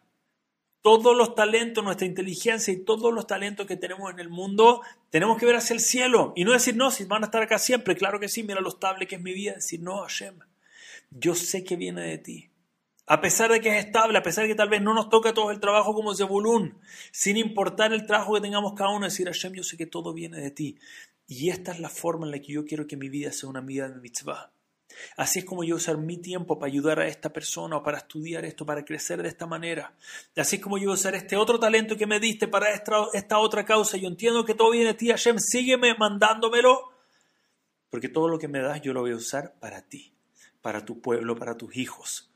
todos 0.82 1.16
los 1.16 1.36
talentos, 1.36 1.84
nuestra 1.84 2.08
inteligencia 2.08 2.74
y 2.74 2.84
todos 2.84 3.14
los 3.14 3.28
talentos 3.28 3.68
que 3.68 3.78
tenemos 3.78 4.12
en 4.12 4.18
el 4.20 4.30
mundo, 4.30 4.82
tenemos 5.12 5.38
que 5.38 5.46
ver 5.46 5.58
hacia 5.58 5.76
el 5.76 5.80
cielo 5.80 6.34
y 6.36 6.44
no 6.44 6.54
decir, 6.54 6.76
no, 6.76 6.90
si 6.90 7.06
van 7.06 7.22
a 7.22 7.28
estar 7.28 7.44
acá 7.44 7.60
siempre, 7.60 7.96
claro 7.96 8.20
que 8.20 8.30
sí, 8.30 8.42
mira 8.42 8.62
lo 8.62 8.70
estable 8.70 9.06
que 9.06 9.18
es 9.18 9.22
mi 9.22 9.34
vida, 9.34 9.54
decir, 9.54 9.80
no, 9.80 10.02
Hashem, 10.02 10.40
yo 11.10 11.36
sé 11.36 11.64
que 11.64 11.76
viene 11.76 12.02
de 12.02 12.18
ti. 12.18 12.50
A 13.06 13.22
pesar 13.22 13.52
de 13.52 13.62
que 13.62 13.70
es 13.70 13.86
estable, 13.86 14.18
a 14.18 14.24
pesar 14.24 14.44
de 14.44 14.50
que 14.50 14.56
tal 14.56 14.70
vez 14.70 14.82
no 14.82 14.94
nos 14.94 15.10
toque 15.10 15.32
todo 15.32 15.52
el 15.52 15.60
trabajo 15.60 15.94
como 15.94 16.14
Zebulun, 16.14 16.80
sin 17.12 17.38
importar 17.38 17.94
el 17.94 18.06
trabajo 18.06 18.34
que 18.34 18.42
tengamos 18.42 18.74
cada 18.74 18.90
uno, 18.90 19.06
decir, 19.06 19.28
Hashem, 19.28 19.54
yo 19.54 19.64
sé 19.64 19.78
que 19.78 19.86
todo 19.86 20.14
viene 20.14 20.40
de 20.42 20.52
ti. 20.52 20.78
Y 21.26 21.50
esta 21.50 21.72
es 21.72 21.80
la 21.80 21.90
forma 21.90 22.26
en 22.26 22.32
la 22.32 22.40
que 22.40 22.54
yo 22.54 22.66
quiero 22.66 22.88
que 22.88 22.98
mi 22.98 23.10
vida 23.10 23.32
sea 23.32 23.50
una 23.50 23.62
vida 23.62 23.90
de 23.90 24.00
mitzvah. 24.00 24.52
Así 25.16 25.40
es 25.40 25.46
como 25.46 25.64
yo 25.64 25.76
usar 25.76 25.98
mi 25.98 26.18
tiempo 26.18 26.58
para 26.58 26.72
ayudar 26.72 27.00
a 27.00 27.08
esta 27.08 27.32
persona 27.32 27.78
o 27.78 27.84
para 27.84 28.00
estudiar 28.00 28.46
esto, 28.46 28.66
para 28.66 28.84
crecer 28.84 29.22
de 29.22 29.30
esta 29.30 29.46
manera. 29.46 29.94
Así 30.36 30.58
es 30.58 30.62
como 30.62 30.78
yo 30.78 30.92
usar 30.92 31.16
este 31.16 31.36
otro 31.36 31.60
talento 31.60 31.98
que 31.98 32.08
me 32.08 32.20
diste 32.20 32.48
para 32.48 32.74
esta, 32.74 33.40
otra 33.40 33.66
causa. 33.66 33.98
Yo 33.98 34.08
entiendo 34.08 34.46
que 34.46 34.56
todo 34.56 34.72
viene 34.72 34.88
de 34.88 34.94
ti, 34.94 35.10
Hashem, 35.10 35.40
sígueme 35.40 35.96
mandándomelo, 35.96 36.92
porque 37.90 38.10
todo 38.10 38.28
lo 38.28 38.40
que 38.40 38.48
me 38.48 38.60
das 38.60 38.82
yo 38.82 38.94
lo 38.94 39.02
voy 39.02 39.12
a 39.12 39.16
usar 39.16 39.54
para 39.60 39.82
ti, 39.82 40.14
para 40.62 40.86
tu 40.86 41.02
pueblo, 41.02 41.36
para 41.36 41.58
tus 41.58 41.76
hijos. 41.78 42.32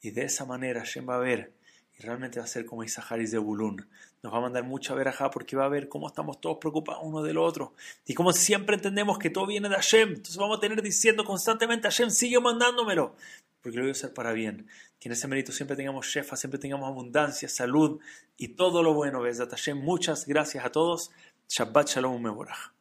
Y 0.00 0.10
de 0.10 0.24
esa 0.24 0.44
manera 0.44 0.80
Hashem 0.80 1.08
va 1.08 1.16
a 1.16 1.20
ver 1.20 1.52
realmente 2.00 2.38
va 2.38 2.44
a 2.44 2.48
ser 2.48 2.64
como 2.66 2.82
Isahar 2.82 3.20
y 3.20 3.26
Zebulun. 3.26 3.88
Nos 4.22 4.32
va 4.32 4.38
a 4.38 4.40
mandar 4.40 4.64
mucha 4.64 4.94
verajá 4.94 5.30
porque 5.30 5.56
va 5.56 5.66
a 5.66 5.68
ver 5.68 5.88
cómo 5.88 6.08
estamos 6.08 6.40
todos 6.40 6.58
preocupados 6.58 7.02
uno 7.04 7.22
del 7.22 7.38
otro. 7.38 7.74
Y 8.06 8.14
como 8.14 8.32
siempre 8.32 8.76
entendemos 8.76 9.18
que 9.18 9.30
todo 9.30 9.46
viene 9.46 9.68
de 9.68 9.74
Hashem. 9.76 10.08
Entonces 10.08 10.36
vamos 10.36 10.58
a 10.58 10.60
tener 10.60 10.82
diciendo 10.82 11.24
constantemente, 11.24 11.88
Hashem 11.88 12.10
sigue 12.10 12.40
mandándomelo. 12.40 13.14
Porque 13.62 13.76
lo 13.76 13.84
voy 13.84 13.90
a 13.90 13.92
hacer 13.92 14.12
para 14.12 14.32
bien. 14.32 14.66
Que 14.98 15.08
en 15.08 15.12
ese 15.12 15.28
mérito 15.28 15.52
siempre 15.52 15.76
tengamos 15.76 16.06
shefa, 16.06 16.36
siempre 16.36 16.58
tengamos 16.58 16.88
abundancia, 16.88 17.48
salud 17.48 18.00
y 18.36 18.48
todo 18.48 18.82
lo 18.82 18.94
bueno. 18.94 19.22
Hashem, 19.22 19.78
muchas 19.78 20.26
gracias 20.26 20.64
a 20.64 20.72
todos. 20.72 21.10
Shabbat 21.48 21.88
Shalom 21.88 22.22
Mevorach. 22.22 22.79